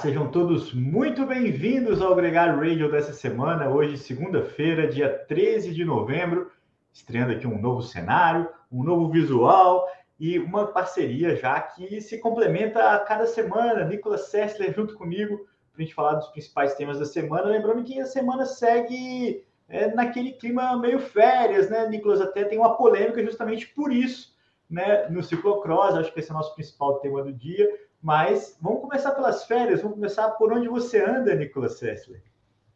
[0.00, 6.50] sejam todos muito bem-vindos ao Gregário Radio dessa semana, hoje, segunda-feira, dia 13 de novembro,
[6.90, 9.86] estreando aqui um novo cenário, um novo visual
[10.18, 13.84] e uma parceria já que se complementa a cada semana.
[13.84, 15.36] Nicolas Sessler junto comigo
[15.70, 17.50] para a gente falar dos principais temas da semana.
[17.50, 22.22] Lembrando que a semana segue é, naquele clima meio férias, né, Nicolas?
[22.22, 24.34] Até tem uma polêmica justamente por isso,
[24.70, 25.94] né, no ciclocross.
[25.94, 27.68] Acho que esse é o nosso principal tema do dia.
[28.02, 32.22] Mas vamos começar pelas férias, vamos começar por onde você anda, Nicolas Sessler.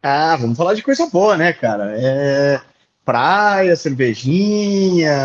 [0.03, 1.95] Ah, vamos falar de coisa boa, né, cara?
[1.99, 2.61] É
[3.05, 5.17] praia, cervejinha,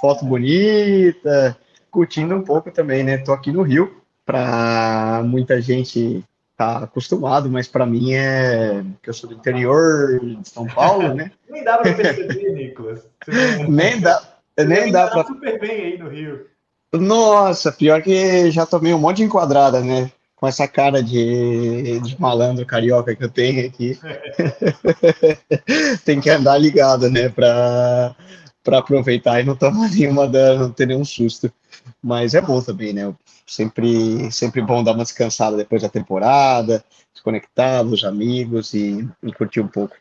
[0.00, 1.56] foto bonita,
[1.90, 3.18] curtindo um pouco também, né?
[3.18, 6.24] Tô aqui no Rio, para muita gente
[6.56, 11.30] tá acostumado, mas para mim é que eu sou do interior de São Paulo, né?
[11.48, 13.06] nem dá para perceber, Nicolas.
[13.68, 14.22] nem dá,
[14.66, 16.46] nem dá para super bem aí no Rio.
[16.98, 20.10] Nossa, pior que já tomei um monte de enquadrada, né?
[20.36, 23.98] Com essa cara de, de malandro carioca que eu tenho aqui.
[26.04, 27.28] Tem que andar ligado, né?
[27.28, 28.14] Pra,
[28.62, 31.50] pra aproveitar e não tomar nenhuma dano, não ter nenhum susto.
[32.02, 33.14] Mas é bom também, né?
[33.46, 39.60] Sempre, sempre bom dar uma descansada depois da temporada, desconectar dos amigos e, e curtir
[39.60, 39.94] um pouco.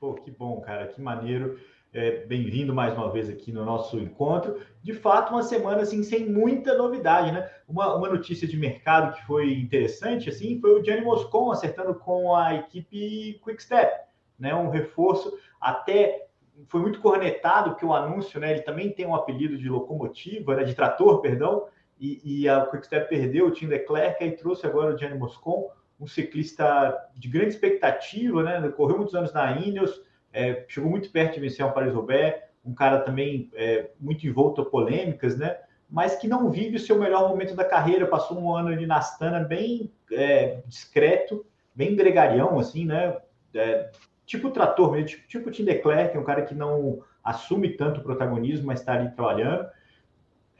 [0.00, 1.58] Pô, que bom, cara, que maneiro.
[1.94, 4.58] É, Bem-vindo mais uma vez aqui no nosso encontro.
[4.82, 7.50] De fato, uma semana assim sem muita novidade, né?
[7.68, 12.34] Uma, uma notícia de mercado que foi interessante assim foi o Gianni Moscon acertando com
[12.34, 14.06] a equipe Quickstep,
[14.38, 14.54] né?
[14.54, 16.28] Um reforço até
[16.66, 18.52] foi muito cornetado que o anúncio, né?
[18.52, 21.66] Ele também tem um apelido de locomotiva, né, de trator, perdão,
[22.00, 25.70] e, e a Quickstep perdeu o Tim Leclerc e trouxe agora o Gianni Moscon,
[26.00, 28.66] um ciclista de grande expectativa, né?
[28.70, 30.00] Correu muitos anos na Ineos
[30.32, 34.64] é, chegou muito perto de vencer o Paris-Roubaix, um cara também é, muito envolto a
[34.64, 35.56] polêmicas, né?
[35.90, 38.96] Mas que não vive o seu melhor momento da carreira, passou um ano ali na
[38.96, 41.44] Astana bem é, discreto,
[41.74, 43.16] bem gregarião, assim, né?
[43.54, 43.90] É,
[44.24, 48.00] tipo trator mesmo, tipo, tipo Tim Declerc, que é um cara que não assume tanto
[48.00, 49.66] o protagonismo, mas está ali trabalhando.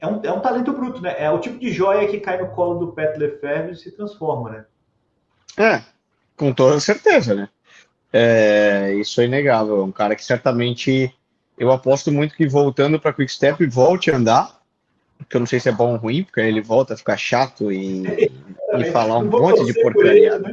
[0.00, 1.14] É um, é um talento bruto, né?
[1.16, 4.50] É o tipo de joia que cai no colo do Pet Lefebvre e se transforma,
[4.50, 4.66] né?
[5.56, 5.82] É,
[6.36, 7.48] com toda certeza, né?
[8.12, 9.80] É, isso é inegável.
[9.80, 11.12] É um cara que certamente
[11.58, 14.60] eu aposto muito que voltando para Quick Step volte a andar,
[15.18, 17.16] porque eu não sei se é bom ou ruim, porque aí ele volta a ficar
[17.16, 18.02] chato e,
[18.74, 20.38] e falar um monte de porcaria.
[20.38, 20.52] Né?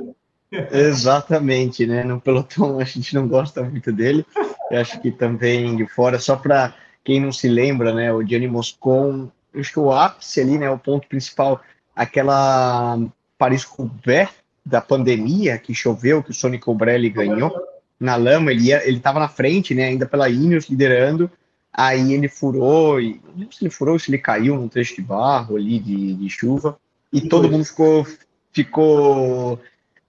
[0.72, 2.04] Exatamente, né?
[2.04, 4.26] No pelotão a gente não gosta muito dele.
[4.72, 8.14] Eu acho que também de fora, só para quem não se lembra, né?
[8.14, 10.70] O Gianni Moscon, acho que o ápice ali, né?
[10.70, 11.62] O ponto principal,
[11.96, 13.00] aquela
[13.38, 14.30] Paris-Roubaix
[14.70, 17.52] da pandemia, que choveu, que o Sonic Cobrelli ganhou
[18.00, 21.30] na lama, ele ia, ele tava na frente, né, ainda pela Ineos, liderando,
[21.74, 25.02] aí ele furou, e, não sei se ele furou, se ele caiu num trecho de
[25.02, 26.80] barro ali, de, de chuva,
[27.12, 28.08] e todo mundo ficou,
[28.54, 29.60] ficou,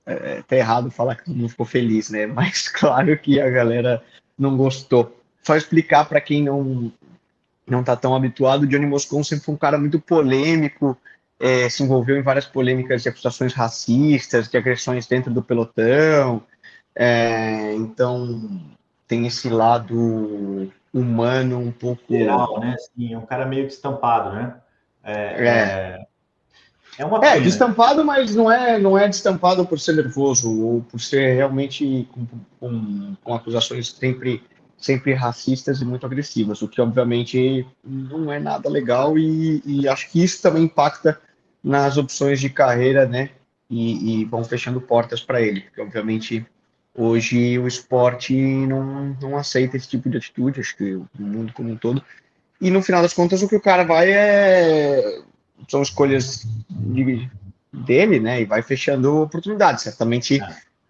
[0.06, 4.02] é, tá errado falar que todo mundo ficou feliz, né, mas claro que a galera
[4.38, 5.16] não gostou.
[5.42, 6.92] Só explicar para quem não
[7.66, 10.98] não tá tão habituado, o Johnny Moscon sempre foi um cara muito polêmico,
[11.40, 16.42] é, se envolveu em várias polêmicas de acusações racistas, de agressões dentro do pelotão.
[16.94, 18.60] É, então,
[19.08, 22.02] tem esse lado humano um pouco.
[22.10, 22.76] Geral, né?
[22.94, 24.54] Sim, é um cara meio destampado, né?
[25.02, 25.46] É.
[25.48, 26.06] É,
[26.98, 31.00] é uma é destampado, mas não é, não é destampado por ser nervoso ou por
[31.00, 32.26] ser realmente com,
[32.60, 34.42] com, com acusações sempre
[34.76, 40.10] sempre racistas e muito agressivas, o que obviamente não é nada legal e, e acho
[40.10, 41.20] que isso também impacta
[41.62, 43.30] nas opções de carreira, né?
[43.68, 46.44] E, e vão fechando portas para ele, porque obviamente
[46.94, 51.70] hoje o esporte não, não aceita esse tipo de atitude, acho que o mundo como
[51.70, 52.02] um todo.
[52.60, 55.22] E no final das contas, o que o cara vai é.
[55.68, 57.30] São escolhas de,
[57.72, 58.42] dele, né?
[58.42, 59.84] E vai fechando oportunidades.
[59.84, 60.40] Certamente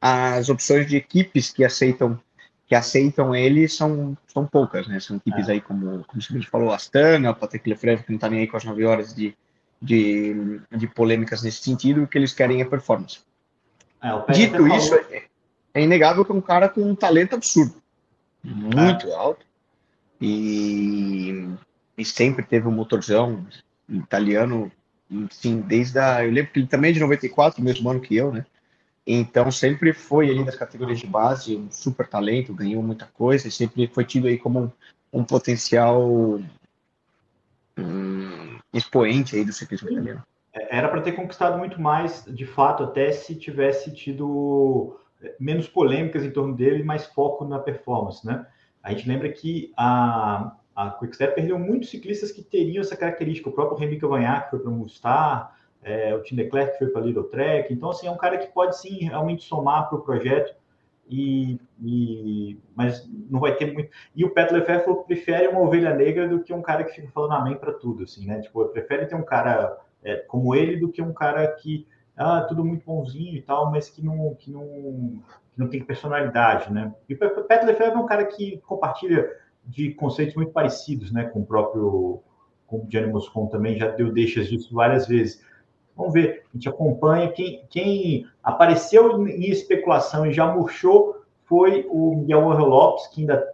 [0.00, 2.18] as opções de equipes que aceitam
[2.66, 5.00] que aceitam ele são, são poucas, né?
[5.00, 5.52] São equipes é.
[5.52, 8.56] aí como, como você falou, Astana, o Patrick Lefebvre, que não está nem aí com
[8.56, 9.36] as 9 horas de,
[9.80, 13.20] de, de polêmicas nesse sentido, o que eles querem é performance.
[14.02, 15.06] É, Dito isso, falou...
[15.10, 15.24] é,
[15.74, 17.74] é, inegável que é um cara com um talento absurdo,
[18.44, 19.14] muito é.
[19.14, 19.44] alto,
[20.20, 21.48] e,
[21.96, 23.46] e sempre teve um motorzão
[23.88, 24.70] italiano,
[25.30, 26.24] sim, desde a.
[26.24, 28.44] Eu lembro que ele também é de 94, mesmo ano que eu, né?
[29.06, 33.50] Então sempre foi ali das categorias de base, um super talento, ganhou muita coisa, e
[33.50, 36.38] sempre foi tido aí como um, um potencial
[37.82, 40.22] um expoente aí do ciclismo italiano.
[40.52, 45.68] É, era para ter conquistado muito mais, de fato, até se tivesse tido é, menos
[45.68, 48.46] polêmicas em torno dele, mais foco na performance, né?
[48.82, 53.48] A gente lembra que a, a Quickstep perdeu muitos ciclistas que teriam essa característica.
[53.48, 57.02] O próprio Remy Cavanhaque foi para o Movistar, é, o Tim Leclerc que foi para
[57.02, 57.72] a Little Track.
[57.72, 60.54] Então, assim, é um cara que pode sim realmente somar para o projeto,
[61.10, 63.90] e, e, mas não vai ter muito.
[64.14, 67.32] E o Petro Lefebvre prefere uma ovelha negra do que um cara que fica falando
[67.32, 68.40] amém para tudo, assim, né?
[68.40, 71.86] Tipo, prefere ter um cara é, como ele do que um cara que
[72.16, 75.22] ah, tudo muito bonzinho e tal, mas que não, que não,
[75.52, 76.94] que não tem personalidade, né?
[77.08, 79.28] E o Petro Lefebvre é um cara que compartilha
[79.64, 82.22] de conceitos muito parecidos, né, com o próprio
[82.66, 85.44] com o Gianni Moscon também já deu deixas disso várias vezes.
[86.00, 87.30] Vamos ver, a gente acompanha.
[87.30, 93.46] Quem, quem apareceu em especulação e já murchou foi o Miguel Angel Lopes, que ainda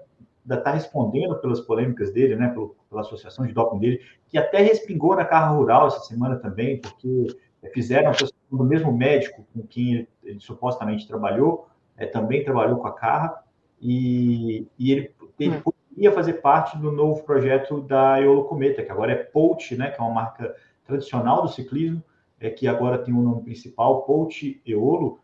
[0.49, 5.17] está respondendo pelas polêmicas dele, né, pelo, pela associação de doping dele, que até respingou
[5.17, 7.37] na carra rural essa semana também, porque
[7.75, 8.15] fizeram a
[8.49, 11.67] do mesmo médico com quem ele, ele supostamente trabalhou,
[11.97, 13.43] é, também trabalhou com a carra,
[13.83, 15.11] e, e ele,
[15.41, 15.63] ele hum.
[15.63, 20.01] poderia fazer parte do novo projeto da Eolo Cometa, que agora é Polt, né, que
[20.01, 20.55] é uma marca
[20.87, 22.01] tradicional do ciclismo,
[22.41, 25.21] é que agora tem o um nome principal, Polt Eolo,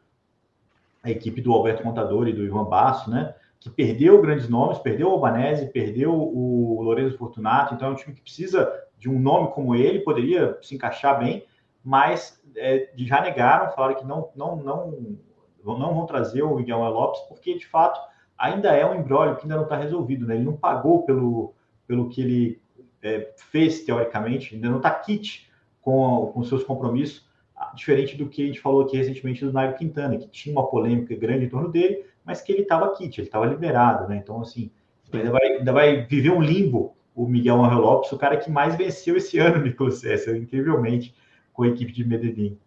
[1.03, 3.35] a equipe do Alberto Contador e do Ivan Basso, né?
[3.61, 8.15] Que perdeu grandes nomes, perdeu o Albanese, perdeu o Lorenzo Fortunato, então é um time
[8.15, 11.45] que precisa de um nome como ele, poderia se encaixar bem,
[11.85, 15.17] mas é, já negaram, falaram que não, não, não,
[15.65, 18.01] não vão trazer o Miguel Lopes, porque de fato
[18.39, 20.37] ainda é um embrólio que ainda não está resolvido, né?
[20.37, 21.55] Ele não pagou pelo,
[21.87, 22.63] pelo que ele
[23.03, 25.51] é, fez teoricamente, ainda não está kit
[25.83, 27.29] com, com seus compromissos,
[27.75, 31.15] diferente do que a gente falou aqui recentemente do Nairo Quintana, que tinha uma polêmica
[31.15, 34.17] grande em torno dele, mas que ele estava kit, ele estava liberado, né?
[34.17, 34.71] Então, assim,
[35.13, 38.75] ainda vai, ainda vai viver um limbo o Miguel Angel Lopes, o cara que mais
[38.77, 41.15] venceu esse ano, Nicolas César, incrivelmente,
[41.53, 42.59] com a equipe de Medellín.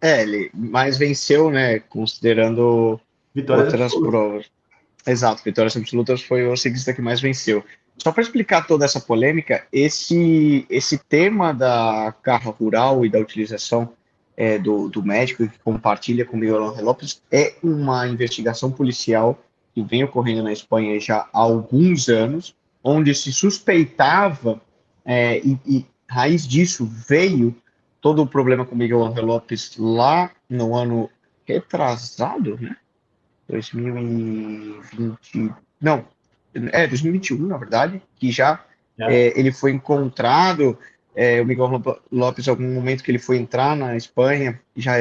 [0.00, 1.80] É, ele mais venceu, né?
[1.80, 3.00] Considerando
[3.34, 4.10] Vitórias outras absolutas.
[4.10, 4.50] provas.
[5.06, 7.64] Exato, vitórias absolutas foi o ciclista que mais venceu.
[7.98, 13.92] Só para explicar toda essa polêmica, esse, esse tema da carro rural e da utilização
[14.36, 19.36] é, do, do médico que compartilha com Miguel Angel Lopes é uma investigação policial
[19.74, 24.60] que vem ocorrendo na Espanha já há alguns anos, onde se suspeitava,
[25.04, 27.54] é, e, e raiz disso veio
[28.00, 31.10] todo o problema com Miguel Angel Lopes lá no ano
[31.44, 32.76] retrasado, né?
[33.48, 35.52] 2020.
[35.80, 36.04] Não,
[36.72, 38.64] é 2021, na verdade, que já
[38.98, 39.28] é.
[39.28, 40.78] É, ele foi encontrado.
[41.14, 41.82] É, o Miguel
[42.12, 44.94] Lopes, em algum momento que ele foi entrar na Espanha, já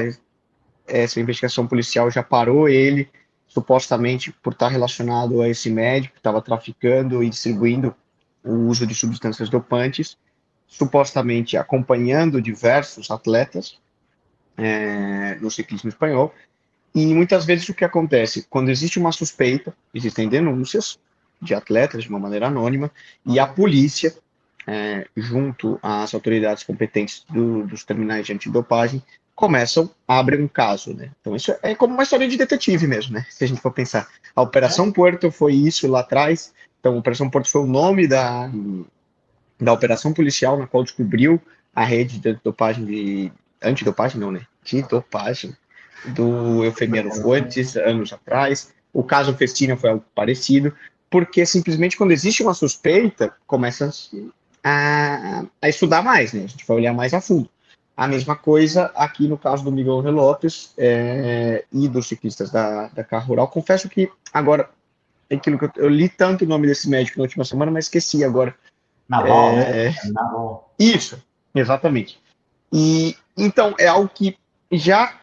[0.88, 3.09] essa investigação policial já parou ele,
[3.48, 7.95] supostamente por estar relacionado a esse médico que estava traficando e distribuindo
[8.44, 10.18] o uso de substâncias dopantes
[10.68, 13.80] supostamente acompanhando diversos atletas
[14.57, 16.33] é, no ciclismo espanhol.
[16.94, 18.45] E muitas vezes o que acontece?
[18.50, 21.00] Quando existe uma suspeita, existem denúncias
[21.41, 22.91] de atletas de uma maneira anônima,
[23.25, 24.15] e a polícia,
[24.65, 29.01] é, junto às autoridades competentes do, dos terminais de antidopagem,
[29.35, 31.11] começam a abrir um caso, né?
[31.21, 33.25] Então isso é como uma história de detetive mesmo, né?
[33.29, 34.07] Se a gente for pensar.
[34.35, 38.49] A Operação Porto foi isso lá atrás, então a Operação Porto foi o nome da,
[39.59, 41.39] da operação policial na qual descobriu
[41.73, 44.41] a rede de de antidopagem não, né?
[44.63, 45.56] De dopagem
[46.06, 48.73] do Eufemiano Fuentes anos atrás.
[48.91, 50.73] O caso Festina foi algo parecido,
[51.09, 53.92] porque simplesmente quando existe uma suspeita, começa
[54.64, 56.44] a, a estudar mais, né?
[56.44, 57.49] A gente vai olhar mais a fundo.
[57.95, 63.04] A mesma coisa aqui no caso do Miguel Lopes é, e dos ciclistas da, da
[63.04, 63.47] Carro Rural.
[63.47, 64.69] Confesso que agora,
[65.31, 68.23] aquilo que eu, eu li tanto o nome desse médico na última semana, mas esqueci
[68.23, 68.54] agora
[69.09, 69.85] Naval, né?
[69.85, 69.90] é...
[69.90, 69.95] né?
[70.14, 70.73] Naval.
[70.78, 71.21] Isso,
[71.56, 72.19] exatamente.
[72.71, 74.37] E então é algo que
[74.71, 75.16] já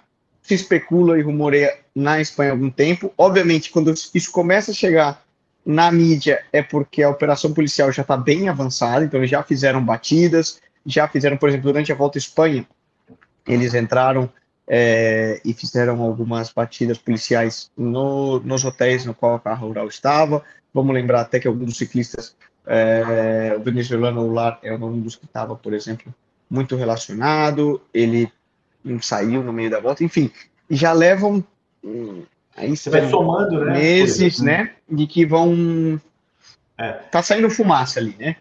[0.42, 3.12] se especula e rumoreia na Espanha há algum tempo.
[3.16, 5.23] Obviamente, quando isso começa a chegar
[5.64, 9.84] na mídia, é porque a operação policial já está bem avançada, então eles já fizeram
[9.84, 12.66] batidas, já fizeram, por exemplo, durante a volta à Espanha,
[13.46, 14.30] eles entraram
[14.66, 20.42] é, e fizeram algumas batidas policiais no, nos hotéis no qual a carro rural estava.
[20.72, 22.34] Vamos lembrar até que alguns ciclistas
[22.66, 26.12] é, o venezuelano Lar é um dos que estava, por exemplo,
[26.48, 27.80] muito relacionado.
[27.92, 28.32] Ele
[29.00, 30.30] saiu no meio da volta, enfim,
[30.68, 31.44] já levam
[32.56, 33.72] aí você vai somando, né?
[33.72, 34.72] Meses, né?
[34.90, 36.00] De que vão
[36.78, 36.92] é.
[36.92, 38.36] tá saindo fumaça ali, né?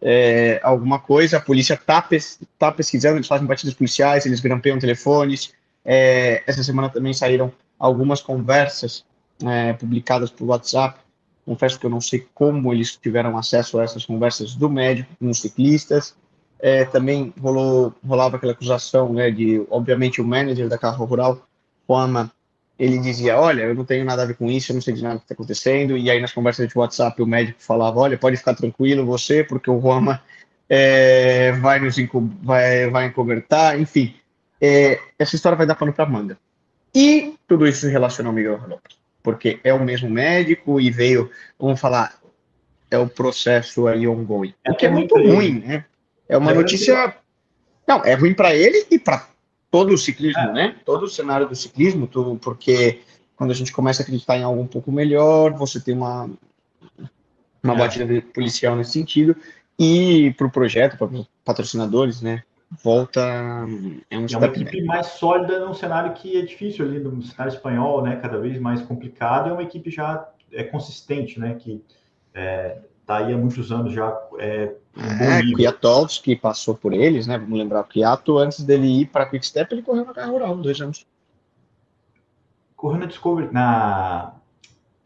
[0.00, 4.78] É, alguma coisa, a polícia tá, pes tá pesquisando, eles fazem batidas policiais, eles grampeiam
[4.78, 5.52] telefones.
[5.84, 9.04] É, essa semana também saíram algumas conversas
[9.44, 11.00] é, publicadas por WhatsApp
[11.48, 15.30] Confesso que eu não sei como eles tiveram acesso a essas conversas do médico com
[15.30, 16.14] os ciclistas.
[16.58, 21.40] É, também rolou, rolava aquela acusação né, de, obviamente, o manager da Carro Rural,
[21.88, 22.30] Juama,
[22.78, 25.02] ele dizia, olha, eu não tenho nada a ver com isso, eu não sei de
[25.02, 28.36] nada que está acontecendo, e aí nas conversas de WhatsApp o médico falava, olha, pode
[28.36, 30.22] ficar tranquilo você, porque o Juama
[30.68, 31.96] é, vai nos
[32.42, 34.14] vai, vai encobertar, enfim.
[34.60, 36.38] é, essa história vai dar pano para manga.
[36.94, 41.30] E tudo isso se relaciona ao Miguel Lopes, porque é o mesmo médico e veio,
[41.58, 42.16] vamos falar,
[42.90, 44.54] é o processo aí ongoing.
[44.64, 45.84] É, o que é muito ruim, né?
[46.28, 47.16] É uma é notícia.
[47.86, 49.26] Não, é ruim para ele e para
[49.70, 50.52] todo o ciclismo, é.
[50.52, 50.76] né?
[50.84, 53.00] Todo o cenário do ciclismo, tu, porque
[53.36, 56.30] quando a gente começa a acreditar em algo um pouco melhor, você tem uma,
[57.62, 57.76] uma é.
[57.76, 59.36] batida policial nesse sentido,
[59.78, 62.42] e para o projeto, para os patrocinadores, né?
[62.82, 63.20] Volta.
[64.10, 67.54] É, um é uma equipe mais sólida num cenário que é difícil ali, no cenário
[67.54, 68.16] espanhol, né?
[68.16, 71.54] Cada vez mais complicado, é uma equipe já é consistente, né?
[71.54, 71.82] Que
[72.34, 72.78] é,
[73.08, 74.14] tá aí há muitos anos já.
[74.38, 77.38] É, um é Kwiatkowski passou por eles, né?
[77.38, 80.56] Vamos lembrar, o Kwiato, antes dele ir para Quick Step, ele correu na carro rural,
[80.58, 81.06] dois anos.
[82.76, 84.34] Correu na Discovery, na,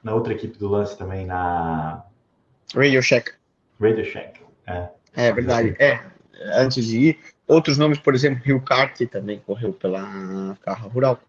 [0.03, 2.03] na outra equipe do lance também, na.
[2.75, 3.35] Radio Shack.
[3.81, 4.89] Radio Shack, é.
[5.15, 6.05] É verdade, é.
[6.57, 7.19] Antes de ir.
[7.47, 11.21] Outros nomes, por exemplo, Rio Kart também correu pela carro rural.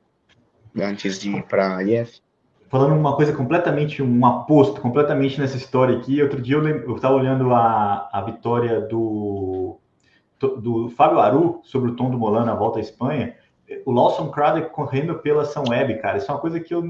[0.75, 2.19] Antes de ir para a IF
[2.73, 6.19] falando uma coisa completamente, um aposto completamente nessa história aqui.
[6.23, 9.77] Outro dia eu estava olhando a, a vitória do,
[10.39, 13.35] do Fábio Aru sobre o Tom do Molan na volta à Espanha.
[13.85, 16.17] O Lawson Crowder correndo pela São Web, cara.
[16.17, 16.83] Isso é uma coisa que eu.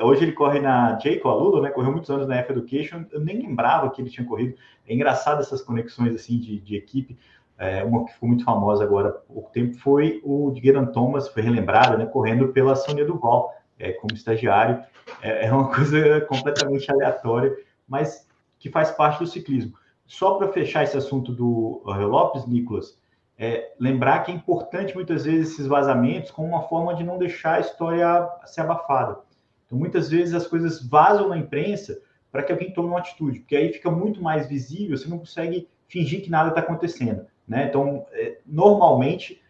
[0.00, 1.70] Hoje ele corre na Jayco Alulo, né?
[1.70, 3.04] Correu muitos anos na F Education.
[3.10, 4.54] Eu nem lembrava que ele tinha corrido.
[4.86, 7.18] É engraçado essas conexões assim de, de equipe.
[7.58, 11.26] É, uma que ficou muito famosa agora há pouco tempo foi o de Gueran Thomas,
[11.26, 12.06] foi relembrado, né?
[12.06, 14.82] Correndo pela Sônia Duval é, como estagiário.
[15.22, 17.56] É, é, uma coisa completamente aleatória,
[17.86, 18.26] mas
[18.58, 19.74] que faz parte do ciclismo.
[20.06, 22.98] Só para fechar esse assunto do Lopes, Nicolas,
[23.38, 27.54] é, lembrar que é importante muitas vezes esses vazamentos como uma forma de não deixar
[27.54, 29.20] a história ser abafada.
[29.64, 32.00] Então, muitas vezes as coisas vazam na imprensa
[32.32, 35.68] para que alguém tome uma atitude, porque aí fica muito mais visível, você não consegue
[35.86, 37.26] fingir que nada está acontecendo.
[37.46, 37.66] Né?
[37.68, 39.40] Então, é, normalmente,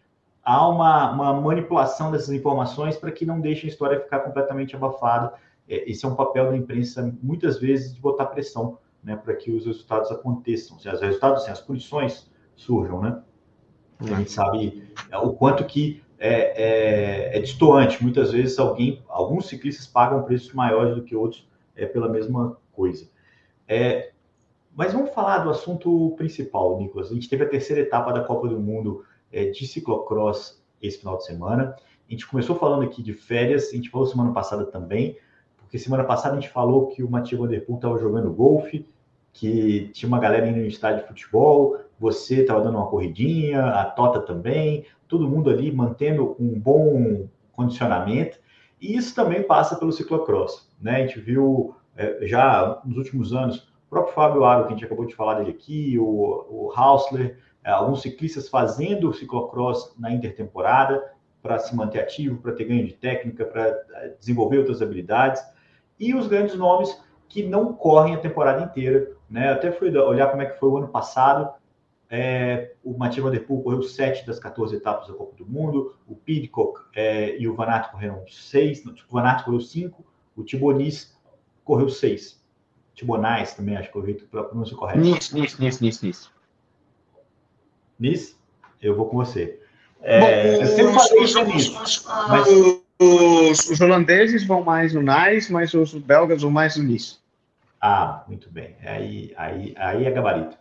[0.43, 5.33] há uma, uma manipulação dessas informações para que não deixe a história ficar completamente abafada.
[5.67, 9.51] É, esse é um papel da imprensa, muitas vezes, de botar pressão né, para que
[9.51, 13.21] os resultados aconteçam, os resultados, as punições surjam, né?
[13.99, 18.01] A gente sabe é, o quanto que é, é, é distoante.
[18.01, 23.09] Muitas vezes alguém, alguns ciclistas pagam preços maiores do que outros é, pela mesma coisa.
[23.67, 24.11] É,
[24.75, 27.11] mas vamos falar do assunto principal, Nicolas.
[27.11, 31.17] A gente teve a terceira etapa da Copa do Mundo é, de ciclocross esse final
[31.17, 31.75] de semana.
[32.07, 35.17] A gente começou falando aqui de férias, a gente falou semana passada também,
[35.57, 38.87] porque semana passada a gente falou que o Matias Vanderpool estava jogando golfe,
[39.31, 43.85] que tinha uma galera indo no estádio de futebol, você estava dando uma corridinha, a
[43.85, 48.39] Tota também, todo mundo ali mantendo um bom condicionamento,
[48.81, 50.95] e isso também passa pelo ciclocross, né?
[50.95, 54.85] A gente viu é, já nos últimos anos, o próprio Fábio Aro, que a gente
[54.85, 56.05] acabou de falar dele aqui, o,
[56.49, 62.85] o Hausler, alguns ciclistas fazendo ciclocross na intertemporada para se manter ativo, para ter ganho
[62.85, 65.41] de técnica, para é, desenvolver outras habilidades,
[65.99, 69.11] e os grandes nomes que não correm a temporada inteira.
[69.29, 69.51] Né?
[69.51, 71.53] Até fui olhar como é que foi o ano passado.
[72.09, 75.95] É, o Mathieu Van Der Poel correu sete das 14 etapas da Copa do Mundo,
[76.07, 80.03] o Pidcock é, e o Van Aert correram seis, o Van Aert correu cinco,
[80.35, 81.15] o Tibonis
[81.63, 82.39] correu seis.
[82.99, 84.99] Tibonais também, acho que eu vi a pronúncia correta.
[84.99, 86.33] Nisso, nisso, nisso, nisso,
[87.99, 88.39] Nisso,
[88.81, 89.59] eu vou com você.
[90.01, 92.07] É, Bom, eu sempre falei isso nisso.
[92.29, 92.47] Mas...
[93.01, 97.17] Os, os, holandeses vão mais no Nice, mas os belgas vão mais no Nice.
[97.79, 98.75] Ah, muito bem.
[98.83, 100.57] Aí, aí, aí é gabarito.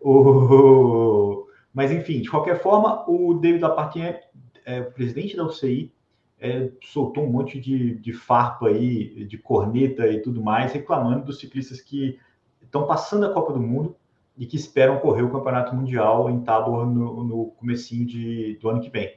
[0.00, 1.46] O...
[1.72, 4.18] Mas, enfim, de qualquer forma, o David Lapartien,
[4.64, 5.92] é, o presidente da UCI,
[6.40, 11.38] é, soltou um monte de, de farpa aí, de corneta e tudo mais, reclamando dos
[11.38, 12.18] ciclistas que
[12.62, 13.96] estão passando a Copa do Mundo
[14.42, 18.80] e que esperam correr o Campeonato Mundial em Tabor no, no comecinho de, do ano
[18.80, 19.16] que vem,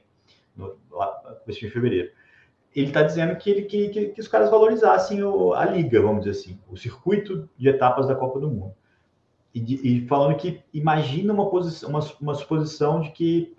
[0.56, 0.78] no
[1.44, 2.12] comecinho de fevereiro.
[2.76, 6.26] Ele está dizendo que, ele, que, que, que, os caras valorizassem o, a liga, vamos
[6.26, 8.76] dizer assim, o circuito de etapas da Copa do Mundo.
[9.52, 13.58] E, e falando que imagina uma, posição, uma, uma suposição de que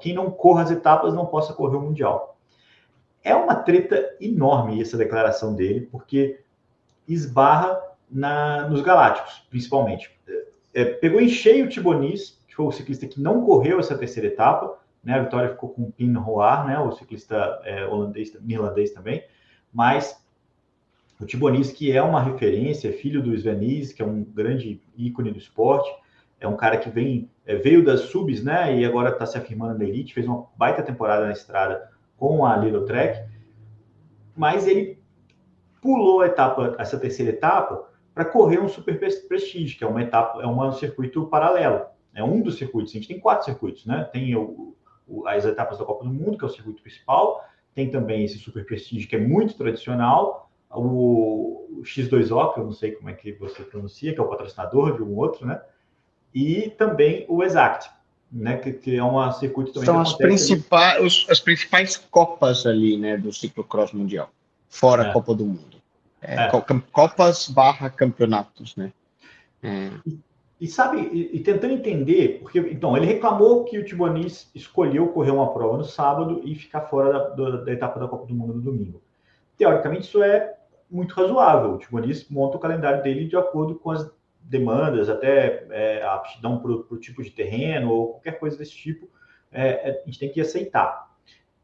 [0.00, 2.38] quem não corra as etapas não possa correr o Mundial.
[3.22, 6.40] É uma treta enorme essa declaração dele, porque
[7.06, 7.78] esbarra
[8.10, 10.14] na, nos Galácticos, principalmente
[10.74, 14.28] é, pegou em cheio o Tibonis, que foi o ciclista que não correu essa terceira
[14.28, 15.14] etapa, né?
[15.14, 16.78] A vitória ficou com o Pin Roar, né?
[16.78, 19.24] O ciclista é, holandês, irlandês também,
[19.72, 20.22] mas
[21.20, 25.38] o Tibonis, que é uma referência, filho do Svenis, que é um grande ícone do
[25.38, 25.88] esporte,
[26.40, 28.76] é um cara que vem, é, veio das subs, né?
[28.76, 32.56] E agora está se afirmando na elite, fez uma baita temporada na estrada com a
[32.56, 33.28] Little Trek,
[34.36, 34.98] mas ele
[35.80, 40.40] pulou a etapa, essa terceira etapa, para correr um Super Prestige, que é uma etapa,
[40.40, 41.84] é um circuito paralelo.
[42.14, 42.92] É um dos circuitos.
[42.92, 44.04] A gente tem quatro circuitos, né?
[44.12, 44.76] Tem o,
[45.26, 47.44] as etapas da Copa do Mundo, que é o circuito principal,
[47.74, 52.92] tem também esse Super Prestige, que é muito tradicional, o X2O, que eu não sei
[52.92, 55.60] como é que você pronuncia, que é o patrocinador de um outro, né?
[56.32, 57.90] E também o Exact,
[58.30, 58.56] né?
[58.58, 59.86] Que, que é um circuito também.
[59.86, 64.30] São as principais, as principais copas ali, né, do ciclocross mundial,
[64.68, 65.10] fora é.
[65.10, 65.74] a Copa do Mundo.
[66.24, 66.50] É.
[66.92, 68.92] Copas barra campeonatos, né?
[69.62, 69.90] É.
[70.06, 70.18] E,
[70.60, 75.30] e, sabe, e, e, tentando entender, porque então ele reclamou que o Tibonis escolheu correr
[75.30, 78.54] uma prova no sábado e ficar fora da, da, da etapa da Copa do Mundo
[78.54, 79.02] no domingo.
[79.56, 80.54] Teoricamente, isso é
[80.90, 81.72] muito razoável.
[81.72, 86.58] O Tibonis monta o calendário dele de acordo com as demandas, até é, a aptidão
[86.58, 89.08] para o tipo de terreno ou qualquer coisa desse tipo,
[89.50, 91.10] é, é, a gente tem que aceitar.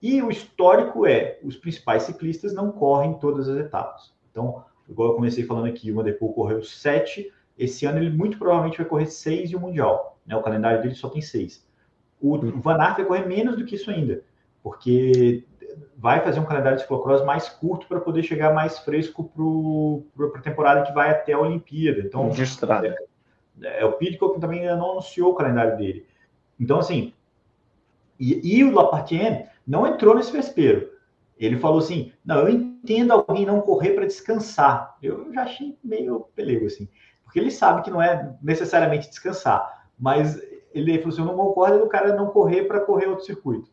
[0.00, 4.12] E o histórico é, os principais ciclistas não correm todas as etapas.
[4.30, 8.78] Então, igual eu comecei falando aqui, o Vanderpool correu sete, esse ano ele muito provavelmente
[8.78, 10.18] vai correr seis e o Mundial.
[10.26, 10.37] Né?
[10.37, 11.66] O calendário dele só tem seis.
[12.20, 14.22] O, o Van Aert vai correr menos do que isso ainda,
[14.62, 15.44] porque
[15.96, 19.30] vai fazer um calendário de ciclocross mais curto para poder chegar mais fresco
[20.14, 22.00] para a temporada que vai até a Olimpíada.
[22.00, 22.30] Então,
[23.62, 26.06] é, é, o Pidcock também ainda não anunciou o calendário dele.
[26.58, 27.12] Então, assim,
[28.18, 30.90] e, e o Lapartien não entrou nesse vespeiro.
[31.38, 32.50] Ele falou assim: não, eu
[32.82, 34.96] entendo alguém não correr para descansar.
[35.02, 36.88] Eu já achei meio pelego, assim,
[37.25, 40.40] porque ele sabe que não é necessariamente descansar, mas
[40.72, 43.70] ele falou assim: eu não concordo do cara não correr para correr outro circuito.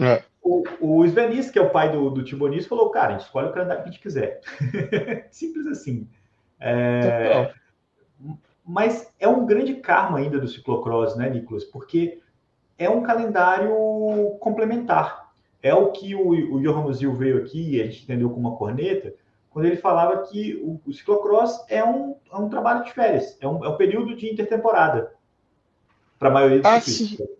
[0.00, 3.26] É o, o Svenis, que é o pai do, do Tibonis, falou: cara, a gente
[3.26, 4.40] escolhe o calendário que a gente quiser.
[5.30, 6.08] Simples assim.
[6.60, 7.52] É,
[8.64, 11.64] mas é um grande karma ainda do ciclocross, né, Nicolas?
[11.64, 12.20] Porque
[12.78, 13.74] é um calendário
[14.38, 15.25] complementar.
[15.66, 18.54] É o que o, o Johan Musil veio aqui, e a gente entendeu com uma
[18.54, 19.12] corneta,
[19.50, 23.48] quando ele falava que o, o ciclocross é um, é um trabalho de férias, é
[23.48, 25.12] um, é um período de intertemporada
[26.20, 27.26] para a maioria dos ah, ciclistas.
[27.26, 27.34] Sim.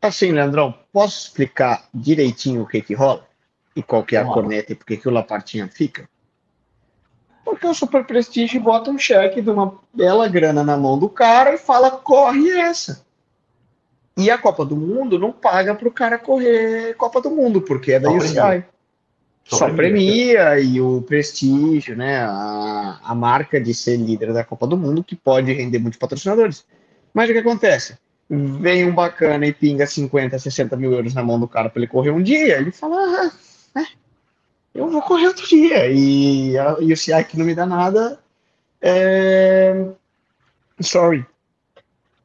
[0.00, 3.24] Assim, Leandrão, posso explicar direitinho o que que rola?
[3.76, 6.08] E qual que é a corneta e por que que o Lapartinha fica?
[7.44, 11.54] Porque o Super Prestige bota um cheque de uma bela grana na mão do cara
[11.54, 13.06] e fala, corre essa.
[14.16, 17.92] E a Copa do Mundo não paga para o cara correr Copa do Mundo, porque
[17.92, 18.64] é da UCI.
[19.44, 22.18] Só, Só premia, premia e o prestígio, né?
[22.18, 26.64] A, a marca de ser líder da Copa do Mundo, que pode render muitos patrocinadores.
[27.12, 27.96] Mas o que acontece?
[28.34, 31.86] vem um bacana e pinga 50, 60 mil euros na mão do cara para ele
[31.86, 33.86] correr um dia, ele fala, ah, é,
[34.74, 35.90] eu vou correr outro dia.
[35.90, 38.18] E, a, e o CI que não me dá nada,
[38.80, 39.86] é...
[40.80, 41.26] sorry.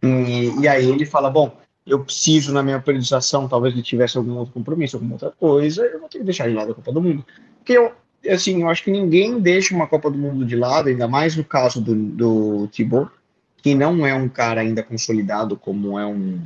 [0.02, 4.36] E, e, aí ele fala, bom, eu preciso na minha periodização, talvez ele tivesse algum
[4.38, 7.02] outro compromisso, alguma outra coisa, eu vou ter que deixar de lado a Copa do
[7.02, 7.26] Mundo.
[7.58, 7.94] Porque eu,
[8.30, 11.44] assim, eu acho que ninguém deixa uma Copa do Mundo de lado, ainda mais no
[11.44, 13.10] caso do, do Thibaut,
[13.62, 16.40] que não é um cara ainda consolidado como é um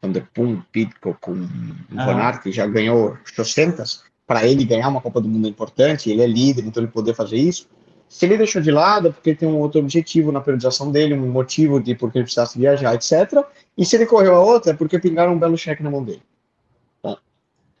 [0.00, 1.48] Vanderpool, Pitcock, um
[1.96, 2.06] ah.
[2.06, 6.22] Van que já ganhou 800, para ele ganhar uma Copa do Mundo é importante, ele
[6.22, 7.68] é líder, então ele poder fazer isso.
[8.08, 11.30] Se ele deixou de lado, é porque tem um outro objetivo na periodização dele, um
[11.30, 13.44] motivo de porque ele precisasse viajar, etc.
[13.76, 16.22] E se ele correu a outra, é porque pingaram um belo cheque na mão dele.
[17.02, 17.16] Bom,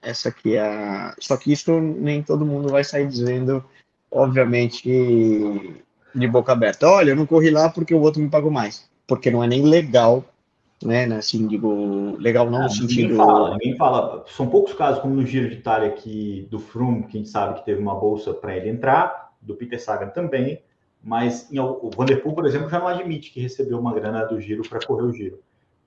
[0.02, 1.14] essa aqui é a...
[1.18, 3.64] Só que isso nem todo mundo vai sair dizendo,
[4.10, 4.82] obviamente,
[6.14, 6.86] de boca aberta.
[6.86, 8.86] Olha, eu não corri lá porque o outro me pagou mais.
[9.06, 10.22] Porque não é nem legal,
[10.82, 11.06] né?
[11.06, 13.12] né assim, digo, legal não, no sentido.
[13.12, 14.24] Ninguém fala, ninguém fala.
[14.28, 17.58] São poucos casos, como no Giro de Itália, que, do Froome, que a gente sabe
[17.58, 20.62] que teve uma bolsa para ele entrar, do Peter Sagan também,
[21.02, 24.68] mas em, o Vanderpool, por exemplo, já não admite que recebeu uma grana do Giro
[24.68, 25.40] para correr o Giro.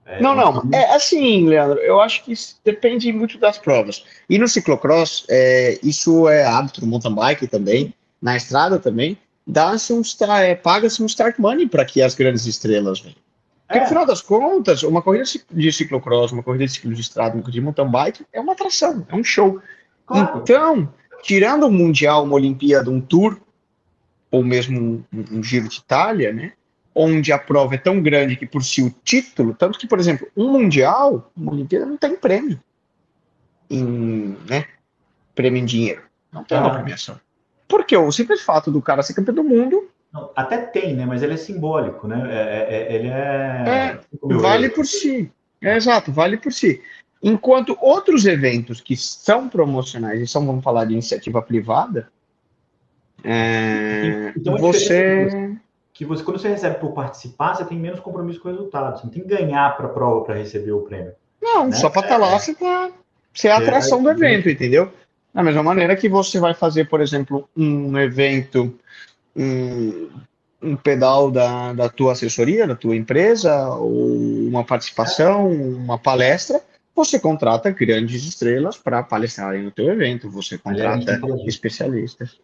[0.06, 2.34] É, não, não, é assim, Leandro, eu acho que
[2.66, 4.04] depende muito das provas.
[4.28, 9.92] E no ciclocross, é, isso é hábito no mountain bike também, na estrada também dá-se
[9.92, 10.02] um
[10.40, 13.18] é, paga-se um start money para que as grandes estrelas venham.
[13.68, 13.82] Porque, é.
[13.82, 17.42] no final das contas, uma corrida de ciclocross, uma corrida de ciclo de estrada, uma
[17.42, 19.62] corrida de mountain bike é uma atração, é um show.
[20.06, 20.42] Claro.
[20.42, 23.40] Então, tirando um Mundial, uma Olimpíada, um Tour,
[24.30, 26.54] ou mesmo um, um, Giro de Itália, né?
[26.94, 30.28] Onde a prova é tão grande que por si o título, tanto que, por exemplo,
[30.36, 32.60] um Mundial, uma Olimpíada não tem prêmio.
[33.70, 34.66] Em, né?
[35.34, 36.04] Prêmio em dinheiro.
[36.32, 36.62] Não tem ah.
[36.62, 37.20] uma premiação.
[37.68, 39.90] Porque o simples fato do cara ser campeão do mundo.
[40.12, 41.06] Não, até tem, né?
[41.06, 42.28] Mas ele é simbólico, né?
[42.30, 43.64] É, é, é ele é.
[43.68, 45.32] é vale por si.
[45.62, 46.82] É, exato, vale por si.
[47.24, 52.10] Enquanto outros eventos que são promocionais e são, vamos falar de iniciativa privada,
[53.24, 55.56] é, então, você.
[55.94, 58.98] Que você, quando você recebe por participar, você tem menos compromisso com o resultado.
[58.98, 61.14] Você não tem que ganhar para a prova para receber o prêmio.
[61.42, 61.74] Não, né?
[61.74, 62.90] só para estar tá lá, você, tá,
[63.34, 64.92] você é a atração do evento, entendeu?
[65.34, 68.74] Da mesma maneira que você vai fazer, por exemplo, um evento,
[69.36, 70.10] um,
[70.62, 76.62] um pedal da, da tua assessoria, da tua empresa, ou uma participação, uma palestra,
[76.96, 82.40] você contrata grandes estrelas para palestrarem no teu evento, você contrata especialistas.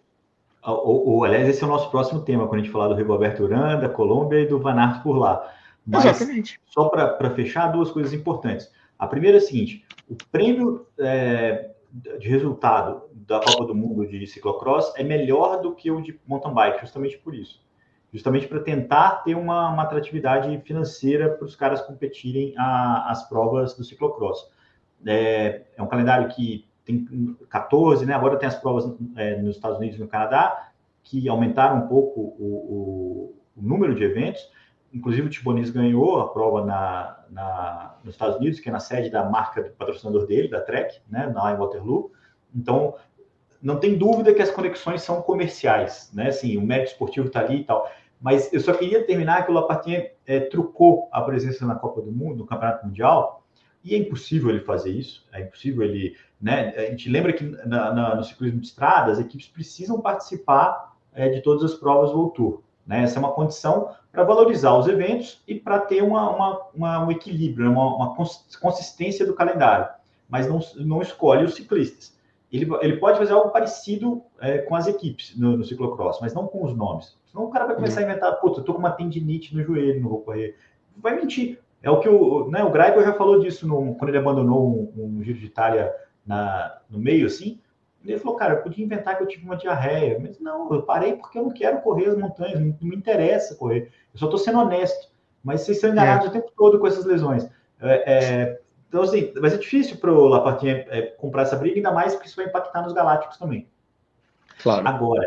[0.66, 3.44] O, o, aliás, esse é o nosso próximo tema, quando a gente falar do Rigoberto
[3.44, 5.54] Uranda, Colômbia e do Van Aert por lá.
[5.86, 6.60] Mas, Exatamente.
[6.68, 8.70] Só para fechar, duas coisas importantes.
[9.00, 14.28] A primeira é a seguinte: o prêmio é, de resultado da Copa do Mundo de
[14.28, 17.62] ciclocross é melhor do que o de mountain bike, justamente por isso.
[18.12, 23.76] Justamente para tentar ter uma, uma atratividade financeira para os caras competirem a, as provas
[23.76, 24.50] do ciclocross.
[25.06, 28.14] É, é, um calendário que tem 14, né?
[28.14, 30.72] Agora tem as provas é, nos Estados Unidos e no Canadá,
[31.04, 34.42] que aumentaram um pouco o, o, o número de eventos.
[34.94, 39.10] Inclusive, o Tibonis ganhou a prova na, na, nos Estados Unidos, que é na sede
[39.10, 42.12] da marca do patrocinador dele, da Trek, né, lá em Waterloo.
[42.56, 42.96] Então,
[43.62, 46.28] não tem dúvida que as conexões são comerciais, né?
[46.28, 47.90] Assim, o mérito esportivo está ali e tal.
[48.20, 52.12] Mas eu só queria terminar que o Lapartinha é, trucou a presença na Copa do
[52.12, 53.44] Mundo, no Campeonato Mundial,
[53.84, 56.74] e é impossível ele fazer isso, é impossível ele, né?
[56.76, 61.30] A gente lembra que na, na, no ciclismo de estrada, as equipes precisam participar é,
[61.30, 63.04] de todas as provas do Tour, né?
[63.04, 67.12] Essa é uma condição para valorizar os eventos e para ter uma, uma, uma, um
[67.12, 67.72] equilíbrio, né?
[67.72, 68.16] uma, uma
[68.60, 69.88] consistência do calendário,
[70.28, 72.17] mas não, não escolhe os ciclistas.
[72.52, 76.48] Ele, ele pode fazer algo parecido é, com as equipes no, no ciclocross, mas não
[76.48, 77.18] com os nomes.
[77.26, 78.08] Senão o cara vai começar uhum.
[78.08, 80.56] a inventar, puta, eu tô com uma tendinite no joelho, não vou correr.
[80.96, 81.60] Vai mentir.
[81.84, 85.18] É o que o, né, o Greipel já falou disso no, quando ele abandonou um,
[85.18, 85.94] um Giro de Itália
[86.26, 87.60] na, no meio, assim.
[88.06, 91.14] Ele falou, cara, eu podia inventar que eu tive uma diarreia, mas não, eu parei
[91.14, 93.92] porque eu não quero correr as montanhas, não, não me interessa correr.
[94.14, 95.10] Eu só estou sendo honesto.
[95.44, 96.30] Mas vocês são enganados é.
[96.30, 97.50] o tempo todo com essas lesões.
[97.80, 101.92] É, é, então, assim, vai ser difícil para o Lapartinha é, comprar essa briga, ainda
[101.92, 103.68] mais porque isso vai impactar nos Galácticos também.
[104.62, 104.88] Claro.
[104.88, 105.26] Agora,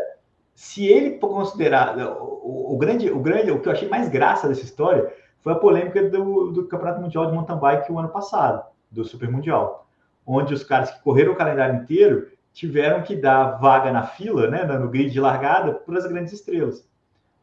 [0.55, 4.63] se ele considerar o, o, grande, o grande, o que eu achei mais graça dessa
[4.63, 9.05] história foi a polêmica do, do Campeonato Mundial de Mountain Bike o ano passado, do
[9.05, 9.87] Super Mundial,
[10.25, 14.63] onde os caras que correram o calendário inteiro tiveram que dar vaga na fila, né,
[14.63, 16.87] no grid de largada, para as grandes estrelas.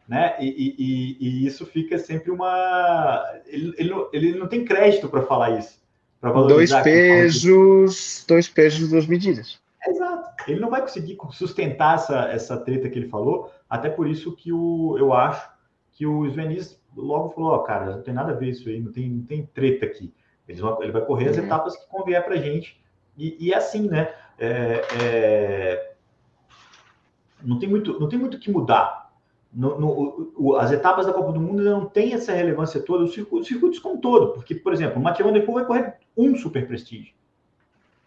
[0.07, 0.37] Né?
[0.41, 3.23] E, e, e, isso fica sempre uma.
[3.47, 5.79] Ele, ele, não, ele não tem crédito para falar isso.
[6.21, 9.61] Dois pesos, dois pesos, duas medidas.
[9.87, 10.29] Exato.
[10.51, 14.53] Ele não vai conseguir sustentar essa, essa treta que ele falou, até por isso que
[14.53, 15.49] o, eu acho
[15.93, 18.81] que o Svenis logo falou, ó, oh, cara, não tem nada a ver isso aí,
[18.81, 20.13] não tem, não tem treta aqui.
[20.49, 21.45] Eles vão, ele vai correr as uhum.
[21.45, 22.81] etapas que convier para gente.
[23.17, 24.15] E, e, é assim, né?
[24.39, 25.93] É, é,
[27.43, 29.08] não tem muito, não tem muito que mudar.
[29.53, 33.15] No, no, o, as etapas da Copa do Mundo não têm essa relevância toda, os
[33.15, 35.95] circuitos, os circuitos como todo, porque, por exemplo, o Mathieu Van Der Poel vai correr
[36.17, 37.13] um super prestígio.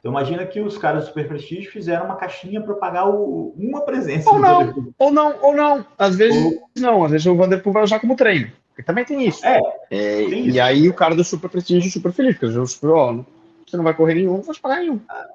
[0.02, 3.82] Então imagina que os caras do Super Prestígio fizeram uma caixinha para pagar o, uma
[3.82, 4.28] presença.
[4.32, 5.86] Ou não, ou não, ou não.
[5.96, 6.70] Às vezes ou...
[6.76, 8.52] não, às vezes o Vanderpool vai usar como treino.
[8.70, 9.46] Porque também tem isso.
[9.46, 9.60] É.
[9.92, 10.62] é tem e isso.
[10.62, 13.24] aí o cara do Super Prestígio super feliz, porque o super, ó,
[13.68, 15.00] você não vai correr nenhum, não vai pagar nenhum.
[15.08, 15.28] Ah,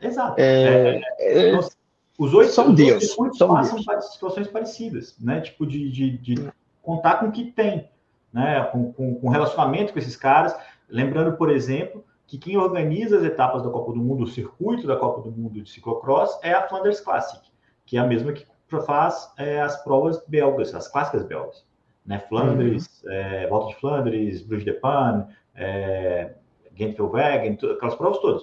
[0.00, 0.34] exato.
[0.38, 1.68] É, é, então,
[2.18, 3.14] os oito são Deus.
[3.36, 4.12] São passam Deus.
[4.12, 5.40] situações parecidas, né?
[5.40, 6.50] Tipo, de, de, de
[6.82, 7.88] contar com o que tem,
[8.32, 8.64] né?
[8.72, 10.56] Com, com, com relacionamento com esses caras.
[10.88, 14.96] Lembrando, por exemplo, que quem organiza as etapas da Copa do Mundo, o circuito da
[14.96, 17.40] Copa do Mundo de ciclocross, é a Flanders Classic,
[17.84, 18.46] que é a mesma que
[18.84, 21.64] faz é, as provas belgas, as clássicas belgas.
[22.04, 22.18] Né?
[22.28, 23.10] Flandres, uhum.
[23.10, 26.34] é, Volta de Flandres, Bruges de Pan, é,
[26.74, 28.42] Gent-Wevelgem, aquelas provas todas.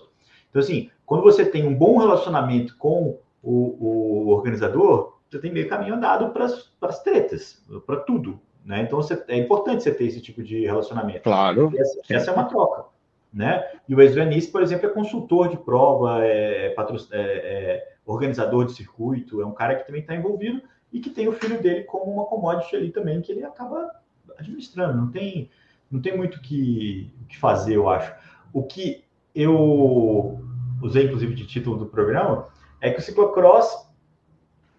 [0.50, 5.70] Então, assim, quando você tem um bom relacionamento com o, o organizador, você tem meio
[5.70, 8.40] caminho andado para as tretas, para tudo.
[8.66, 8.82] Né?
[8.82, 11.24] Então, você, é importante você ter esse tipo de relacionamento.
[11.24, 11.72] Claro.
[11.76, 12.86] Essa, essa é uma troca
[13.34, 13.64] né?
[13.90, 18.74] E o ex por exemplo, é consultor de prova, é, é, é, é, organizador de
[18.74, 22.12] circuito, é um cara que também está envolvido e que tem o filho dele como
[22.14, 23.90] uma commodity ali também, que ele acaba
[24.38, 24.96] administrando.
[24.96, 25.50] Não tem,
[25.90, 28.14] não tem muito o que, que fazer, eu acho.
[28.54, 29.04] O que
[29.34, 30.40] eu
[30.84, 32.48] usei, inclusive, de título do programa
[32.84, 33.88] é que o ciclocross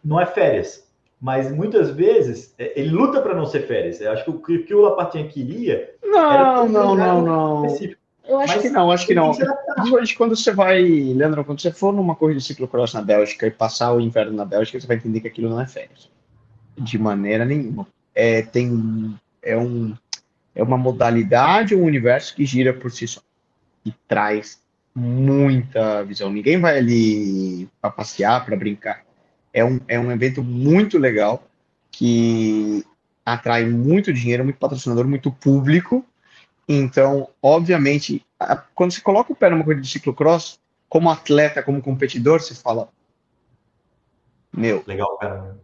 [0.04, 0.86] não é férias,
[1.18, 3.98] mas muitas vezes é, ele luta para não ser férias.
[3.98, 5.94] Eu acho que o que o Lapartinha queria.
[6.04, 7.66] Não, não, não, não.
[7.66, 8.00] Específico.
[8.28, 9.32] Eu acho Mas, que não, acho que não.
[9.32, 13.50] Principalmente quando você vai, Leandro, quando você for numa corrida de ciclocross na Bélgica e
[13.50, 16.10] passar o inverno na Bélgica, você vai entender que aquilo não é férias.
[16.76, 17.86] De maneira nenhuma.
[18.14, 19.94] É, tem, é, um,
[20.54, 23.20] é uma modalidade, um universo que gira por si só.
[23.84, 24.63] E traz
[24.94, 26.30] muita visão.
[26.30, 29.04] Ninguém vai ali para passear, para brincar.
[29.52, 31.46] É um, é um evento muito legal
[31.90, 32.84] que
[33.24, 36.04] atrai muito dinheiro, muito patrocinador, muito público
[36.68, 38.24] então, obviamente,
[38.74, 42.88] quando você coloca o pé numa corrida de ciclocross, como atleta, como competidor, você fala:
[44.52, 45.56] Meu, legal, cara.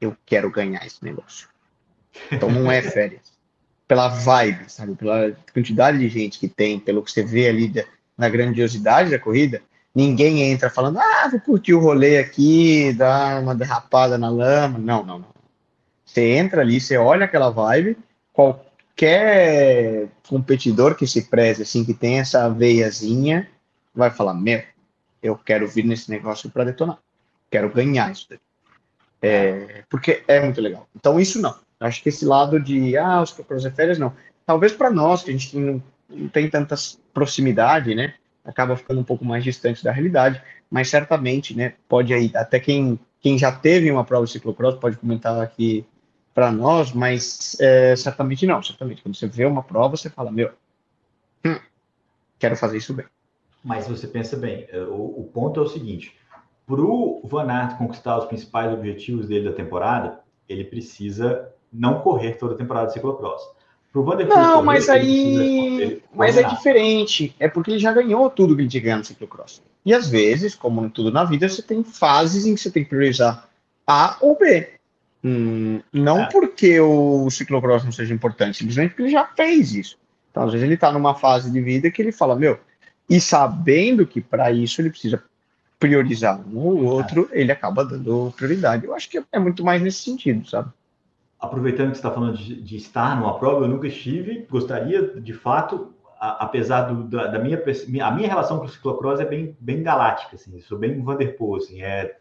[0.00, 1.48] Eu quero ganhar esse negócio.
[2.30, 3.34] Então não é férias.
[3.88, 4.94] Pela vibe, sabe?
[4.94, 7.68] Pela quantidade de gente que tem, pelo que você vê ali
[8.16, 9.62] na grandiosidade da corrida,
[9.94, 14.78] ninguém entra falando, ah, vou curtir o rolê aqui, dar uma derrapada na lama.
[14.78, 15.36] Não, não, não.
[16.04, 17.98] Você entra ali, você olha aquela vibe,
[18.32, 23.48] qualquer competidor que se preze, assim, que tem essa veiazinha,
[23.94, 24.62] vai falar, meu,
[25.22, 26.98] eu quero vir nesse negócio para detonar.
[27.50, 28.38] Quero ganhar isso daí.
[29.22, 30.86] É, porque é muito legal.
[30.94, 31.56] Então, isso não.
[31.80, 33.34] Acho que esse lado de, ah, os
[33.74, 34.12] férias, não.
[34.44, 36.74] Talvez para nós, que a gente não, não tem tanta
[37.12, 38.14] proximidade, né?
[38.44, 40.40] Acaba ficando um pouco mais distante da realidade,
[40.70, 41.74] mas certamente, né?
[41.88, 45.84] Pode aí, até quem, quem já teve uma prova de ciclocross pode comentar aqui
[46.34, 49.02] para nós, mas é, certamente não, certamente.
[49.02, 50.52] Quando você vê uma prova, você fala, meu,
[51.44, 51.58] hum,
[52.38, 53.06] quero fazer isso bem.
[53.64, 56.16] Mas você pensa bem, é, o, o ponto é o seguinte:
[56.66, 62.34] para o Van Aert conquistar os principais objetivos dele da temporada, ele precisa não correr
[62.34, 63.42] toda a temporada de ciclocross.
[63.96, 66.02] Pro Vanderpool não, mas aí.
[66.14, 67.34] Mas é diferente.
[67.40, 69.62] É porque ele já ganhou tudo que ele tinha ganhado no ciclocross.
[69.86, 72.84] E às vezes, como em tudo na vida, você tem fases em que você tem
[72.84, 73.48] que priorizar
[73.86, 74.68] A ou B.
[75.24, 76.26] Hum, não é.
[76.26, 79.96] porque o ciclocross não seja importante, simplesmente porque ele já fez isso.
[80.30, 82.60] Então, às vezes, ele está numa fase de vida que ele fala, meu,
[83.08, 85.22] e sabendo que para isso ele precisa
[85.80, 87.40] priorizar um ou outro, é.
[87.40, 88.84] ele acaba dando prioridade.
[88.84, 90.68] Eu acho que é muito mais nesse sentido, sabe?
[91.38, 95.32] Aproveitando que você está falando de, de, estar numa prova, eu nunca estive, gostaria, de
[95.32, 97.62] fato, a, apesar do, da, da, minha,
[98.02, 101.82] a minha relação com o ciclocross é bem, bem galáctica, assim, sou bem Vanderpool, assim,
[101.82, 102.16] é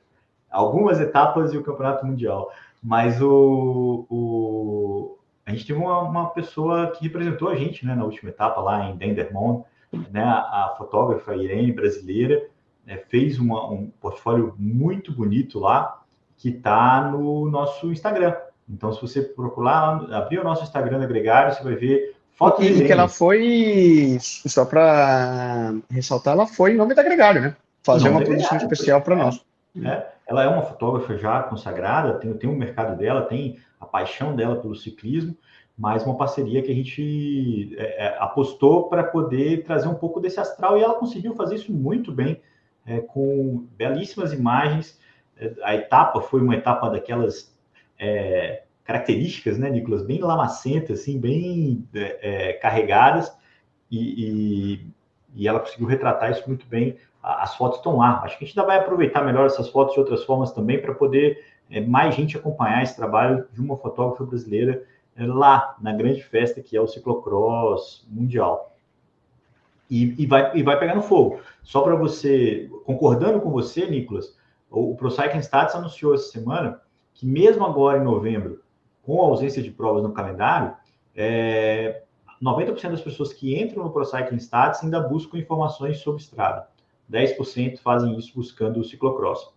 [0.49, 2.51] algumas etapas e o campeonato mundial,
[2.81, 8.03] mas o, o a gente teve uma, uma, pessoa que representou a gente, né, na
[8.03, 9.63] última etapa lá em Dendermonde,
[10.11, 12.47] né, a, a fotógrafa Irene, brasileira,
[12.85, 16.01] né, fez uma, um portfólio muito bonito lá,
[16.37, 18.35] que está no nosso Instagram,
[18.69, 22.85] então, se você procurar, abrir o nosso Instagram da Gregário, você vai ver fotos e,
[22.85, 27.55] que ela foi, só para ressaltar, ela foi em nome da Gregário, né?
[27.83, 29.45] Fazer uma produção especial para nós.
[29.83, 33.85] É, ela é uma fotógrafa já consagrada, tem, tem o um mercado dela, tem a
[33.85, 35.37] paixão dela pelo ciclismo,
[35.77, 40.39] mas uma parceria que a gente é, é, apostou para poder trazer um pouco desse
[40.39, 42.41] astral e ela conseguiu fazer isso muito bem,
[42.85, 44.99] é, com belíssimas imagens.
[45.37, 47.54] É, a etapa foi uma etapa daquelas
[47.99, 53.35] é, características, né, Nicolas, bem lamacentas, assim, bem é, é, carregadas,
[53.89, 54.87] e, e,
[55.35, 56.97] e, ela conseguiu retratar isso muito bem.
[57.21, 58.21] As fotos estão lá.
[58.23, 60.93] Acho que a gente ainda vai aproveitar melhor essas fotos de outras formas também para
[60.93, 64.83] poder é, mais gente acompanhar esse trabalho de uma fotógrafa brasileira
[65.15, 68.75] é, lá na grande festa que é o ciclocross mundial.
[69.89, 71.39] E, e, vai, e vai pegar no fogo.
[71.63, 74.35] Só para você, concordando com você, Nicolas,
[74.69, 76.81] o, o Pro Cycling Stats anunciou essa semana
[77.15, 78.61] que mesmo agora em novembro,
[79.01, 80.75] com a ausência de provas no calendário,
[81.15, 82.03] é,
[82.43, 86.67] 90% das pessoas que entram no ProCycling Stats ainda buscam informações sobre estrada.
[87.11, 89.53] 10% fazem isso buscando o ciclocross.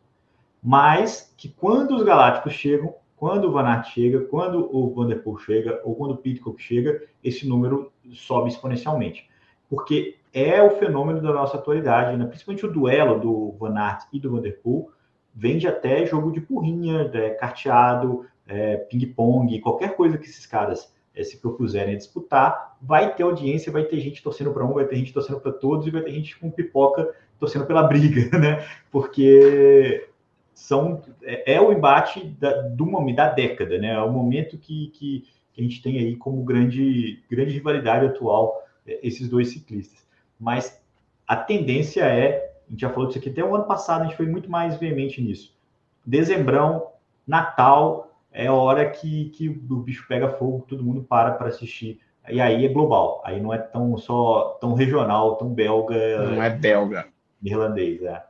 [0.62, 5.80] Mas que quando os galácticos chegam, quando o Van Aert chega, quando o Vanderpool chega,
[5.84, 9.28] ou quando o Pitcock chega, esse número sobe exponencialmente.
[9.68, 12.24] Porque é o fenômeno da nossa atualidade, né?
[12.26, 14.92] principalmente o duelo do Van Aert e do Vanderpool,
[15.34, 21.22] vende até jogo de porrinha, é, carteado, é, ping-pong, qualquer coisa que esses caras é,
[21.22, 24.96] se propuserem a disputar, vai ter audiência, vai ter gente torcendo para um, vai ter
[24.96, 28.64] gente torcendo para todos e vai ter gente com pipoca torcendo pela briga, né?
[28.90, 30.08] Porque
[30.54, 33.94] são é, é o embate da, do momento da década, né?
[33.94, 38.64] É o momento que, que, que, a gente tem aí como grande grande rivalidade atual
[38.86, 40.06] é, esses dois ciclistas.
[40.38, 40.80] Mas
[41.26, 44.16] a tendência é a gente já falou disso aqui até o ano passado, a gente
[44.16, 45.56] foi muito mais veemente nisso.
[46.04, 46.88] Dezembrão,
[47.26, 52.00] Natal, é hora que, que o bicho pega fogo, todo mundo para para assistir.
[52.28, 56.30] E aí é global, aí não é tão só tão regional, tão belga.
[56.30, 57.06] Não é belga.
[57.42, 58.22] Irlandês, é.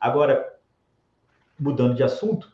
[0.00, 0.54] Agora,
[1.58, 2.52] mudando de assunto,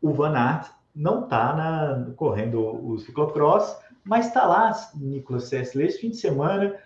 [0.00, 6.10] o Van Aert não está correndo o ciclocross, mas está lá, Nicolas Sessler, esse fim
[6.10, 6.76] de semana,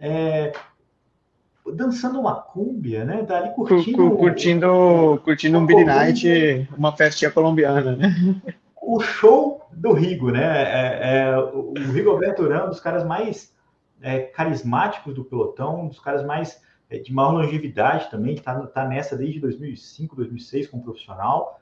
[0.00, 0.52] é,
[1.70, 3.22] dançando uma cúmbia, né?
[3.24, 4.10] Tá ali curtindo.
[4.16, 8.14] Curtindo, curtindo um Billy Night, uma festinha colombiana, né?
[8.80, 10.42] O show do Rigo, né?
[10.42, 13.54] É, é, o Rigoberto Urán, um dos caras mais
[14.00, 18.58] é, carismáticos do pelotão, um dos caras mais é, de maior longevidade também, que tá,
[18.66, 21.60] tá nessa desde 2005, 2006 como profissional.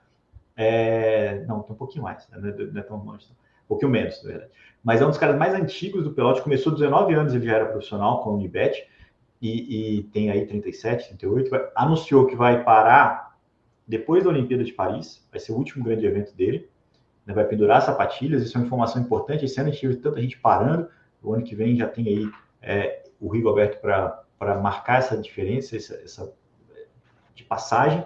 [0.56, 2.54] É, não, tem um pouquinho mais, né?
[2.72, 4.50] não é tão longe, um pouquinho menos, na verdade.
[4.82, 7.66] Mas é um dos caras mais antigos do pelote, começou 19 anos, ele já era
[7.66, 8.88] profissional com a Unibet
[9.40, 13.36] e, e tem aí 37, 38, vai, anunciou que vai parar
[13.86, 16.68] depois da Olimpíada de Paris, vai ser o último grande evento dele,
[17.26, 20.20] né, vai pendurar sapatilhas, isso é uma informação importante, esse ano a gente teve tanta
[20.20, 20.88] gente parando,
[21.22, 22.30] o ano que vem já tem aí
[22.62, 26.32] é, o Rigoberto para marcar essa diferença, essa, essa
[27.34, 28.04] de passagem.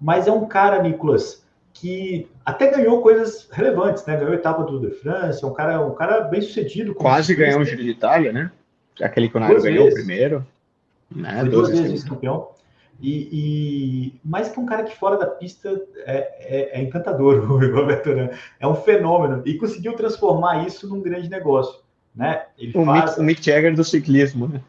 [0.00, 4.16] Mas é um cara, Nicolas, que até ganhou coisas relevantes, né?
[4.16, 6.94] Ganhou a etapa do Tour de France, é um cara, um cara bem sucedido.
[6.94, 8.50] Quase ganhou o Giro de Itália, né?
[9.00, 9.98] Aquele que o Nairo ganhou vezes.
[9.98, 10.46] primeiro.
[11.10, 11.40] Né?
[11.40, 12.48] Foi duas, vezes campeão.
[13.00, 15.68] E, e, mais que um cara que fora da pista
[16.06, 18.30] é, é, é encantador, o Roberto Urán.
[18.60, 19.42] É um fenômeno.
[19.44, 21.82] E conseguiu transformar isso num grande negócio.
[22.14, 22.46] Né?
[22.56, 23.10] Ele o, faz...
[23.10, 24.60] Mick, o Mick Jagger do ciclismo, né?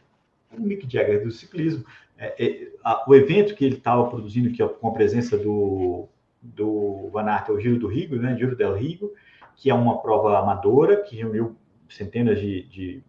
[0.57, 1.85] O Mick Jagger do ciclismo.
[2.17, 6.07] É, é, a, o evento que ele estava produzindo, que é com a presença do,
[6.41, 8.35] do Van Aert, é o Giro do Rigo, né?
[8.35, 9.11] Giro del Rigo,
[9.55, 11.55] que é uma prova amadora, que reuniu
[11.89, 13.03] centenas de, de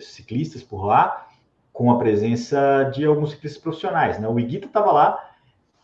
[0.00, 1.28] ciclistas por lá,
[1.80, 4.20] com a presença de alguns ciclistas profissionais.
[4.20, 4.28] Né?
[4.28, 5.30] O Iguita estava lá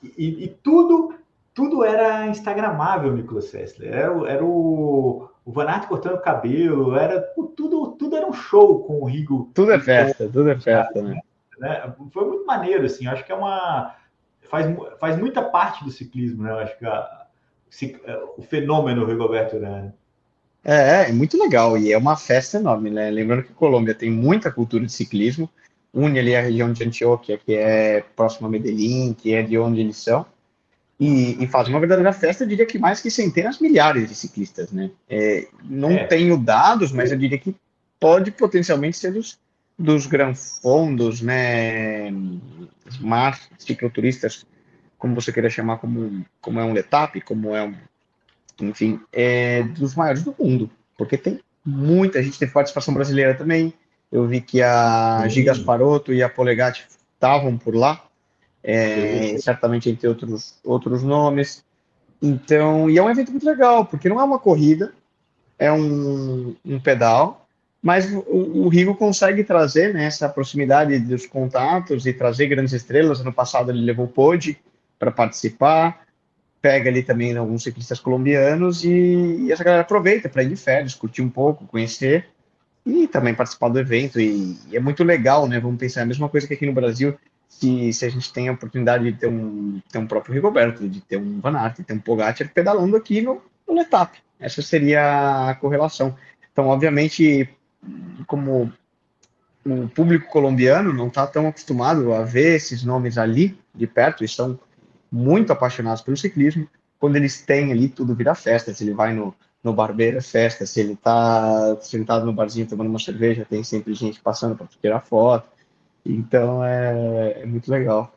[0.02, 1.14] e, e, tudo
[1.54, 3.94] tudo era instagramável, Nicolas Sessler.
[3.94, 7.18] Era, era o, o Van Aert cortando o cabelo, era
[7.56, 9.50] tudo, tudo era um show com o Rigo.
[9.54, 11.18] Tudo é festa, tudo é festa, né?
[11.59, 11.94] né?
[12.12, 13.06] Foi muito maneiro, assim.
[13.06, 13.96] Acho que é uma
[14.50, 14.66] faz,
[15.00, 16.52] faz muita parte do ciclismo, né?
[16.61, 17.26] Acho que a,
[18.37, 19.92] o fenômeno Rigoberto Urán.
[20.62, 23.11] É, é muito legal e é uma festa enorme, né?
[23.11, 25.48] Lembrando que a Colômbia tem muita cultura de ciclismo,
[25.96, 29.80] une ali a região de Antioquia, que é próxima a Medellín, que é de onde
[29.80, 30.26] eles são,
[31.00, 34.70] e, e faz uma verdadeira festa, eu diria que mais que centenas, milhares de ciclistas,
[34.70, 34.90] né?
[35.09, 36.04] É, não é.
[36.04, 37.56] tenho dados, mas eu diria que
[37.98, 39.38] pode potencialmente ser dos,
[39.78, 42.11] dos granfondos, né?
[42.90, 44.46] Smart, cicloturistas,
[44.98, 47.74] como você queira chamar, como, como é um Letap, como é um.
[48.61, 53.72] Enfim, é dos maiores do mundo, porque tem muita gente, tem participação brasileira também,
[54.10, 58.04] eu vi que a Gigas Paroto e a Polegatti estavam por lá,
[58.62, 61.64] é, certamente entre outros, outros nomes.
[62.22, 64.92] Então, e é um evento muito legal, porque não é uma corrida,
[65.58, 67.46] é um, um pedal,
[67.82, 73.20] mas o, o Rigo consegue trazer né, essa proximidade dos contatos e trazer grandes estrelas.
[73.20, 74.58] Ano passado ele levou o Pode
[74.98, 76.04] para participar,
[76.60, 80.94] pega ali também alguns ciclistas colombianos e, e essa galera aproveita para ir de férias,
[80.94, 82.28] curtir um pouco, conhecer
[82.87, 84.20] e também participar do evento.
[84.20, 85.59] E, e, é muito legal, né?
[85.59, 87.18] Vamos pensar a mesma coisa que aqui no Brasil,
[87.49, 91.01] se, se a gente tem a oportunidade de ter um, ter um próprio Rigoberto, de
[91.01, 94.16] ter um Van Aert, de ter um Pogacar pedalando aqui no, no Letap.
[94.38, 96.16] Essa seria a correlação.
[96.53, 97.49] Então, obviamente,
[98.27, 98.72] como
[99.64, 104.59] o público colombiano não está tão acostumado a ver esses nomes ali de perto, estão
[105.11, 106.68] muito apaixonados pelo ciclismo,
[106.99, 108.72] quando eles têm ali, tudo vira festa.
[108.72, 109.35] Se ele vai no,
[109.66, 113.92] no barbeiro é festa, se ele tá sentado no barzinho tomando uma cerveja, tem sempre
[113.94, 115.48] gente passando para tirar foto.
[116.05, 118.12] Então é, é, muito legal.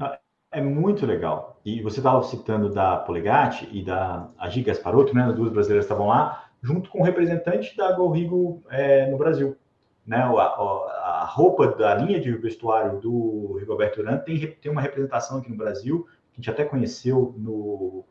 [0.00, 0.18] Ah,
[0.50, 1.60] é muito legal.
[1.64, 5.26] E você estava citando da Polegatti e da Agi Gasparotto, né?
[5.26, 9.56] As duas brasileiras estavam lá, junto com o representante da Gorrigo é, no Brasil.
[10.04, 10.16] Né?
[10.16, 15.38] A, a, a, roupa da linha de vestuário do Rigoberto Urán tem, tem uma representação
[15.38, 18.04] aqui no Brasil, que a gente até conheceu no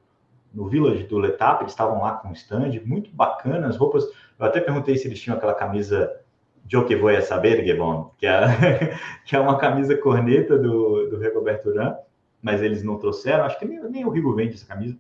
[0.54, 4.06] no Village do Letap, eles estavam lá com um stand, muito bacana, as roupas.
[4.40, 6.12] Eu até perguntei se eles tinham aquela camisa
[6.66, 11.96] de que vou saber, Gebon, que é, que é uma camisa corneta do, do Urán,
[12.42, 14.98] mas eles não trouxeram, acho que nem, nem o Rigo vende essa camisa,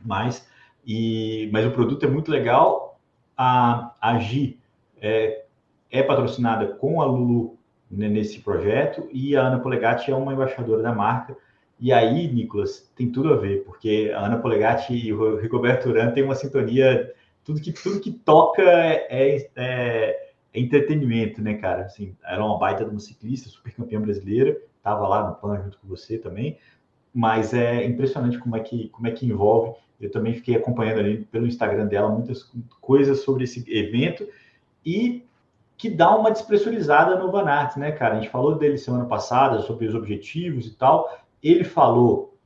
[0.00, 0.48] mas,
[0.86, 2.98] e, mas o produto é muito legal.
[3.36, 4.58] A, a Gi
[5.00, 5.44] é,
[5.90, 7.58] é patrocinada com a Lulu
[7.90, 11.36] né, nesse projeto e a Ana Polegatti é uma embaixadora da marca.
[11.78, 16.10] E aí, Nicolas, tem tudo a ver, porque a Ana Polegatti e o Rigoberto Urán
[16.12, 17.12] têm uma sintonia,
[17.44, 21.84] tudo que, tudo que toca é, é, é, entretenimento, né, cara?
[21.84, 25.78] Assim, era uma baita de uma ciclista, super campeã brasileira, estava lá no plano junto
[25.78, 26.58] com você também,
[27.12, 29.74] mas é impressionante como é que, como é que envolve.
[30.00, 32.50] Eu também fiquei acompanhando ali pelo Instagram dela muitas
[32.80, 34.26] coisas sobre esse evento
[34.84, 35.26] e
[35.76, 38.14] que dá uma despressurizada no Van Aert, né, cara?
[38.16, 41.10] A gente falou dele semana passada sobre os objetivos e tal,
[41.50, 42.36] ele falou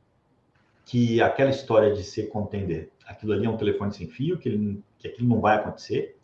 [0.85, 4.83] que aquela história de ser contender, aquilo ali é um telefone sem fio, que, ele,
[4.99, 6.17] que aquilo não vai acontecer.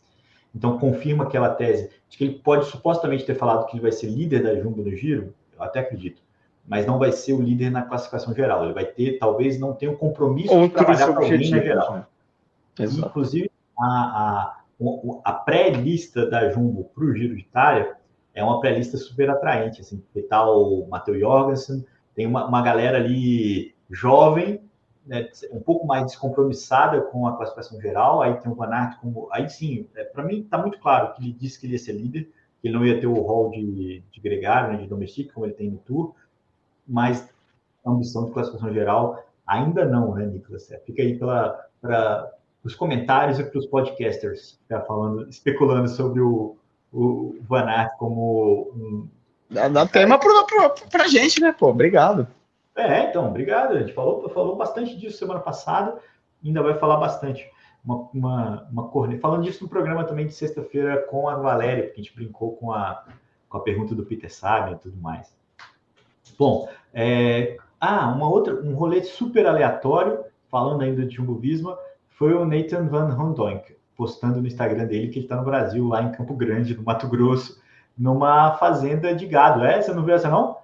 [0.55, 4.07] Então, confirma aquela tese de que ele pode supostamente ter falado que ele vai ser
[4.07, 6.23] líder da Jumbo no Giro, eu até acredito,
[6.67, 8.65] mas não vai ser o líder na classificação geral.
[8.65, 11.61] Ele vai ter, talvez, não tenha o um compromisso Outro de trabalhar para alguém na
[11.61, 11.95] geral.
[11.95, 12.07] Né?
[12.79, 14.61] Inclusive, a, a,
[15.25, 17.97] a pré-lista da Jumbo para o Giro de Itália
[18.35, 19.81] é uma pré-lista super atraente.
[19.81, 21.85] Assim, que tal tá o Matheus Jorgensen,
[22.17, 24.61] tem uma, uma galera ali jovem,
[25.07, 28.23] né, um pouco mais descompromissada com a classificação geral.
[28.23, 29.29] Aí tem o Van Aert como.
[29.31, 31.93] Aí sim, é, para mim está muito claro que ele disse que ele ia ser
[31.93, 32.25] líder,
[32.61, 35.53] que ele não ia ter o rol de, de gregário, né, de domestic, como ele
[35.53, 36.15] tem no Tour,
[36.89, 37.29] mas
[37.85, 40.71] a ambição de classificação geral ainda não, né, Nicolas?
[40.73, 42.33] É, fica aí para
[42.65, 46.57] os comentários e para os podcasters, já falando, especulando sobre o,
[46.93, 49.09] o Van Aert como um
[49.49, 51.69] Dá, dá tema para pra gente, né, pô?
[51.69, 52.27] Obrigado.
[52.77, 53.75] É, então, obrigado.
[53.75, 55.97] A gente falou, falou bastante disso semana passada,
[56.45, 57.49] ainda vai falar bastante.
[57.85, 59.21] Uma, uma, uma corneta.
[59.21, 62.73] Falando disso no programa também de sexta-feira com a Valéria, porque a gente brincou com
[62.73, 63.05] a,
[63.49, 65.37] com a pergunta do Peter Sagan e tudo mais.
[66.37, 67.57] Bom, é...
[67.81, 71.79] ah, uma outra, um rolê super aleatório, falando ainda de Jumbo Visma,
[72.09, 76.03] foi o Nathan Van Hondonk, postando no Instagram dele que ele está no Brasil, lá
[76.03, 77.61] em Campo Grande, no Mato Grosso,
[77.97, 79.65] numa fazenda de gado.
[79.65, 79.81] É?
[79.81, 80.59] Você não viu essa, não?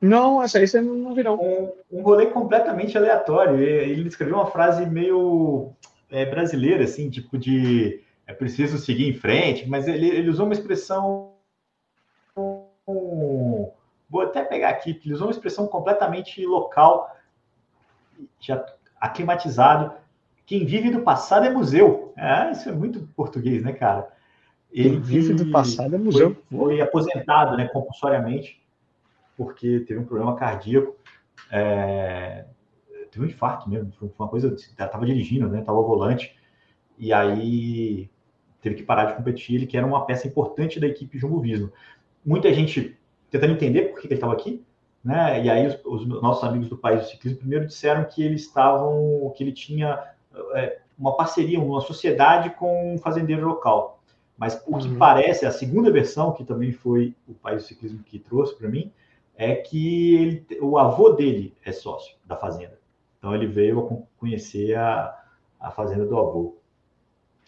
[0.00, 3.60] Não, essa aí você não viu, Um, um rolê completamente aleatório.
[3.60, 5.70] Ele escreveu uma frase meio
[6.10, 10.54] é, brasileira, assim, tipo de é preciso seguir em frente, mas ele, ele usou uma
[10.54, 11.32] expressão.
[14.08, 17.14] Vou até pegar aqui, ele usou uma expressão completamente local,
[18.40, 18.64] já
[19.00, 19.92] aclimatizado.
[20.44, 22.12] Quem vive do passado é museu.
[22.16, 24.10] É, isso é muito português, né, cara?
[24.72, 26.36] Ele vive do passado é museu.
[26.50, 28.60] Foi, foi, aposentado, né, compulsoriamente,
[29.36, 30.96] porque teve um problema cardíaco.
[31.50, 32.46] É,
[33.12, 36.34] teve um infarto mesmo, foi uma coisa, estava dirigindo, né, estava volante,
[36.98, 38.10] e aí
[38.62, 41.70] teve que parar de competir, ele que era uma peça importante da equipe Jumbo Visma.
[42.24, 42.96] Muita gente
[43.30, 44.64] tentando entender por que, que ele estava aqui,
[45.04, 48.42] né, e aí os, os, nossos amigos do país do ciclismo primeiro disseram que eles
[48.42, 50.02] estavam, que ele tinha
[50.54, 54.01] é, uma parceria, uma sociedade com um fazendeiro local.
[54.36, 54.98] Mas o que uhum.
[54.98, 58.90] parece, a segunda versão, que também foi o País do Ciclismo que trouxe para mim,
[59.36, 62.78] é que ele, o avô dele é sócio da fazenda.
[63.18, 65.16] Então ele veio conhecer a,
[65.60, 66.56] a fazenda do avô.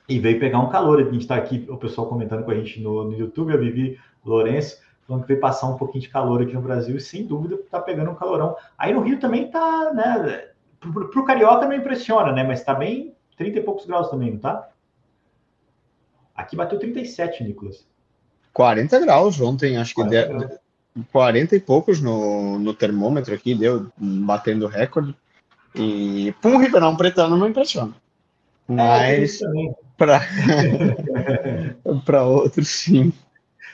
[0.08, 1.00] E veio pegar um calor.
[1.00, 3.98] A gente está aqui, o pessoal comentando com a gente no, no YouTube, a Vivi
[4.24, 7.56] Lourenço, falando que veio passar um pouquinho de calor aqui no Brasil, e sem dúvida
[7.56, 8.56] está pegando um calorão.
[8.78, 10.50] Aí no Rio também está, né?
[10.80, 12.44] Para o Carioca não impressiona, né?
[12.44, 14.68] Mas está bem 30 e poucos graus também, não tá?
[16.34, 17.86] Aqui bateu 37, Nicolas.
[18.52, 20.58] 40 graus ontem, acho que 40 deu,
[21.12, 25.14] 40 e poucos no, no termômetro aqui, deu batendo recorde.
[25.74, 27.94] E para um Ribeirão Pretano não impressiona.
[28.68, 29.40] É, Mas
[29.96, 30.22] para
[32.24, 33.12] outros, sim.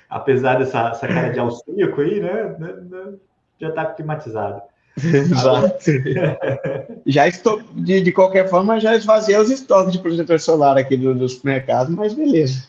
[0.08, 2.56] Apesar dessa essa cara de austríaco aí, né?
[2.58, 3.14] né, né
[3.60, 4.62] já está climatizado.
[5.02, 5.90] Exato.
[7.06, 11.14] já estou, de, de qualquer forma, já esvaziei os estoques de protetor solar aqui do,
[11.14, 12.68] do supermercado, mas beleza.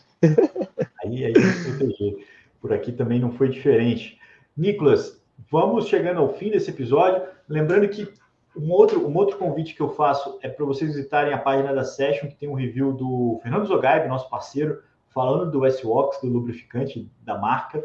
[1.04, 2.26] aí, aí, proteger.
[2.60, 4.18] Por aqui também não foi diferente.
[4.56, 5.20] Nicolas,
[5.50, 7.22] vamos chegando ao fim desse episódio.
[7.48, 8.08] Lembrando que
[8.56, 11.84] um outro, um outro convite que eu faço é para vocês visitarem a página da
[11.84, 17.10] Session, que tem um review do Fernando Zogaib, nosso parceiro, falando do S-Wax, do lubrificante
[17.22, 17.84] da marca,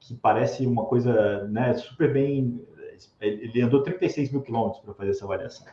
[0.00, 2.60] que parece uma coisa né, super bem
[3.20, 5.66] ele andou 36 mil quilômetros para fazer essa avaliação.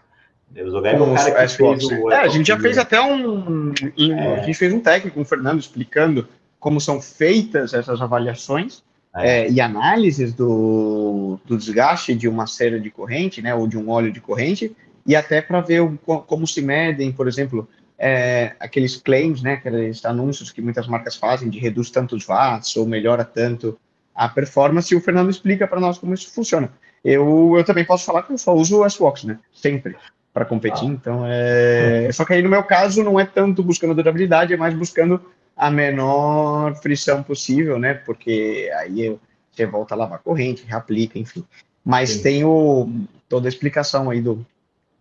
[0.54, 3.74] O Zogaib é o cara que fez o, é, a gente já fez até um,
[3.98, 4.40] é.
[4.40, 6.28] a gente fez um técnico com o Fernando explicando
[6.60, 8.84] como são feitas essas avaliações
[9.16, 9.42] é.
[9.42, 13.90] É, e análises do, do desgaste de uma série de corrente, né, ou de um
[13.90, 17.68] óleo de corrente, e até para ver o, como se medem, por exemplo,
[17.98, 22.86] é, aqueles claims, né, aqueles anúncios que muitas marcas fazem de reduz tantos watts ou
[22.86, 23.78] melhora tanto
[24.14, 26.72] a performance, e o Fernando explica para nós como isso funciona
[27.06, 29.38] eu, eu também posso falar que eu só uso o S-Box, né?
[29.54, 29.96] Sempre
[30.34, 30.90] para competir.
[30.90, 30.92] Ah.
[30.92, 32.10] Então, é...
[32.12, 35.22] só que aí no meu caso não é tanto buscando durabilidade, é mais buscando
[35.56, 37.94] a menor frição possível, né?
[37.94, 39.16] Porque aí
[39.52, 41.46] você volta a lavar corrente, reaplica, enfim.
[41.86, 42.24] Mas Sim.
[42.24, 42.90] tem o,
[43.30, 44.44] toda a explicação aí do,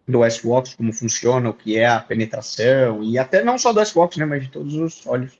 [0.06, 4.18] do S-Box, como funciona, o que é a penetração, e até não só do S-Box,
[4.18, 4.26] né?
[4.26, 5.32] Mas de todos os óleos.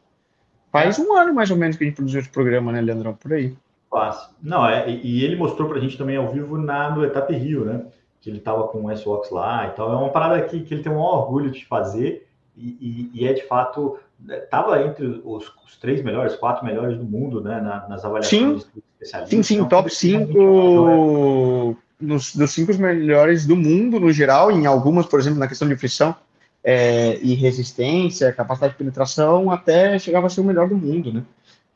[0.73, 1.03] Faz é.
[1.03, 3.15] um ano mais ou menos que a gente produziu esse programa, né, Leandrão?
[3.15, 3.55] Por aí.
[3.95, 4.35] Fácil.
[4.43, 7.65] Não, é, e ele mostrou para a gente também ao vivo na, no Etapa Rio,
[7.65, 7.85] né?
[8.21, 9.93] Que ele estava com o S-Wax lá e tal.
[9.93, 12.27] É uma parada que, que ele tem um orgulho de fazer
[12.57, 13.97] e, e, e é de fato
[14.29, 17.61] estava né, entre os, os, três melhores, quatro melhores do mundo, né?
[17.61, 19.31] Na, nas avaliações sim, especialistas.
[19.31, 25.07] Sim, sim, então, top 5 nos, dos cinco melhores do mundo no geral, em algumas,
[25.07, 26.17] por exemplo, na questão de frição
[26.65, 31.23] é, e resistência, capacidade de penetração, até chegava a ser o melhor do mundo, né?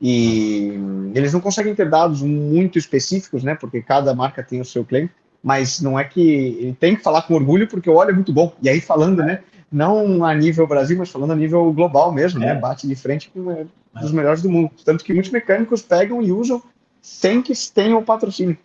[0.00, 0.72] E
[1.14, 3.54] eles não conseguem ter dados muito específicos, né?
[3.54, 5.10] Porque cada marca tem o seu claim,
[5.42, 8.32] mas não é que ele tem que falar com orgulho porque o óleo é muito
[8.32, 8.52] bom.
[8.62, 9.40] E aí falando, né?
[9.70, 12.50] Não a nível Brasil, mas falando a nível global mesmo, né?
[12.50, 12.54] é.
[12.54, 12.60] né?
[12.60, 13.66] Bate de frente com é,
[14.00, 14.70] dos melhores do mundo.
[14.84, 16.62] Tanto que muitos mecânicos pegam e usam
[17.02, 18.56] sem que tenham patrocínio.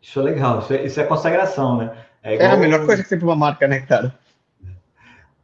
[0.00, 1.92] Isso é legal, isso é, isso é consagração, né?
[2.22, 2.50] É, igual...
[2.50, 4.14] é, a melhor coisa que tem para uma marca, né, cara?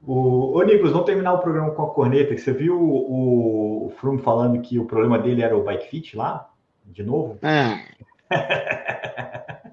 [0.06, 2.36] O, ô, Nicolas, vamos terminar o programa com a corneta.
[2.36, 6.50] Você viu o, o Froome falando que o problema dele era o bike fit lá?
[6.84, 7.38] De novo?
[7.42, 7.84] É.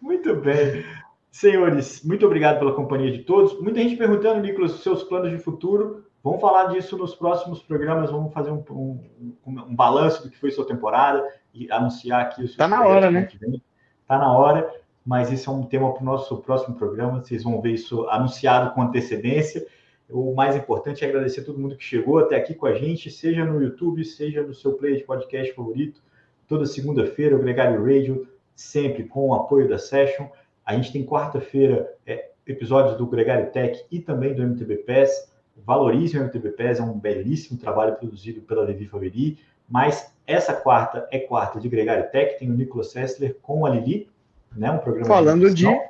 [0.00, 0.84] Muito bem.
[1.30, 3.58] Senhores, muito obrigado pela companhia de todos.
[3.60, 6.04] Muita gente perguntando, Nicolas, seus planos de futuro.
[6.22, 10.50] Vamos falar disso nos próximos programas, vamos fazer um, um, um balanço do que foi
[10.52, 12.52] sua temporada e anunciar aqui o seu.
[12.52, 13.28] Está na hora, né?
[14.02, 14.70] Está na hora,
[15.04, 17.20] mas isso é um tema para o nosso próximo programa.
[17.20, 19.66] Vocês vão ver isso anunciado com antecedência.
[20.08, 23.10] O mais importante é agradecer a todo mundo que chegou até aqui com a gente,
[23.10, 26.02] seja no YouTube, seja no seu play de podcast favorito.
[26.46, 30.26] Toda segunda-feira, o Gregário Radio, sempre com o apoio da Session.
[30.64, 35.32] A gente tem quarta-feira é, episódios do Gregário Tech e também do MTB Pass.
[35.56, 39.38] Valorize o MTB Pass, é um belíssimo trabalho produzido pela Levi Faveri.
[39.68, 44.10] Mas essa quarta é quarta de Gregário Tech, tem o Nicolas Sessler com a Lili,
[44.56, 44.70] né?
[44.70, 45.80] Um programa Falando de, de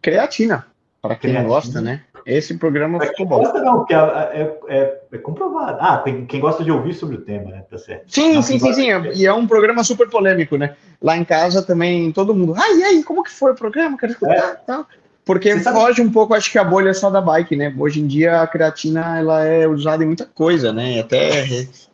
[0.00, 0.66] creatina,
[1.00, 1.48] para quem creatina.
[1.48, 2.02] gosta, né?
[2.26, 3.38] Esse programa ficou bom.
[3.38, 5.78] Gosta não, porque é, é, é, comprovado.
[5.80, 7.64] Ah, tem quem gosta de ouvir sobre o tema, né?
[7.70, 8.04] Tá certo.
[8.06, 8.88] Sim, não, sim, sim, sim.
[9.14, 10.76] E é um programa super polêmico, né?
[11.00, 12.54] Lá em casa também todo mundo.
[12.56, 13.96] Ai, ai, como que foi o programa?
[13.96, 14.60] Quero escutar, é.
[14.66, 14.86] tal.
[15.24, 17.74] Porque foge um pouco, acho que a bolha é só da bike, né?
[17.78, 21.00] Hoje em dia a creatina ela é usada em muita coisa, né?
[21.00, 21.44] Até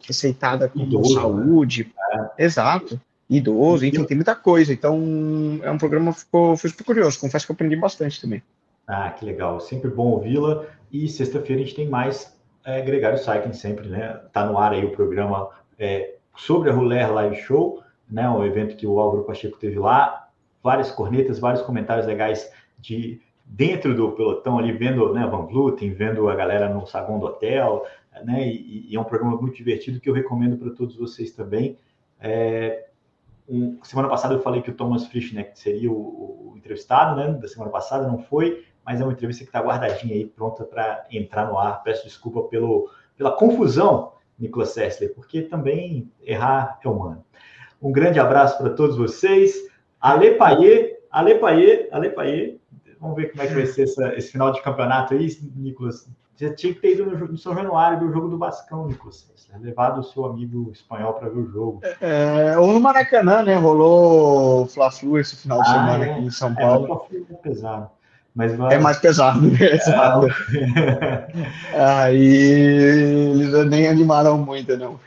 [0.07, 1.93] receitada com Idoso, saúde.
[2.13, 2.29] Né?
[2.39, 3.01] Exato.
[3.29, 4.73] Idoso, enfim, tem muita coisa.
[4.73, 5.01] Então,
[5.63, 7.19] é um programa que ficou, foi super curioso.
[7.19, 8.43] Confesso que eu aprendi bastante também.
[8.87, 9.61] Ah, que legal.
[9.61, 10.67] Sempre bom ouvi-la.
[10.93, 14.21] E sexta-feira a gente tem mais é, Gregário Cycling sempre, né?
[14.33, 18.29] Tá no ar aí o programa é, sobre a Ruler Live Show, né?
[18.29, 20.29] O evento que o Álvaro Pacheco teve lá.
[20.63, 26.29] Várias cornetas, vários comentários legais de dentro do pelotão ali, vendo né, Van Vluten, vendo
[26.29, 27.87] a galera no saguão do hotel,
[28.25, 28.49] né?
[28.49, 31.79] E, e é um programa muito divertido que eu recomendo para todos vocês também.
[32.21, 32.87] É,
[33.49, 37.33] um, semana passada eu falei que o Thomas Frischneck seria o, o, entrevistado, né?
[37.33, 41.07] Da semana passada não foi, mas é uma entrevista que está guardadinha aí, pronta para
[41.11, 41.83] entrar no ar.
[41.83, 47.25] Peço desculpa pelo, pela confusão, Nicolas Sessler, porque também errar é humano.
[47.81, 49.55] Um grande abraço para todos vocês.
[50.01, 52.59] Ale Paier, Ale Paier, Ale Paier.
[52.99, 56.09] Vamos ver como é que vai ser essa, esse final de campeonato aí, Nicolas.
[56.35, 59.29] Você tinha que ter ido no, no São Januário do jogo do Bascão, Nicolas.
[59.51, 59.59] Né?
[59.63, 61.81] Levado o seu amigo espanhol para ver o jogo.
[62.01, 63.55] É, ou no Maracanã, né?
[63.55, 66.11] Rolou o Fla-Flu esse final de ah, semana é.
[66.11, 67.07] aqui em São é, Paulo.
[67.11, 67.91] O é pesado.
[68.35, 68.75] Mas vai...
[68.75, 69.47] É mais pesado?
[69.63, 70.27] Exato.
[71.79, 74.99] Aí eles nem animaram muito, não.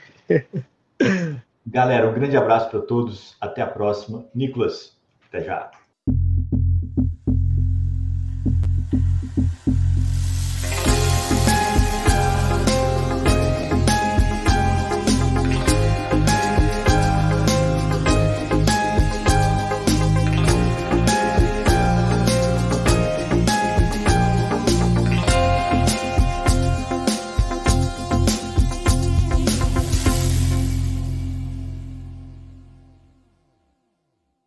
[1.65, 3.36] Galera, um grande abraço para todos.
[3.41, 4.23] Até a próxima.
[4.34, 4.95] Nicolas,
[5.28, 5.69] até já.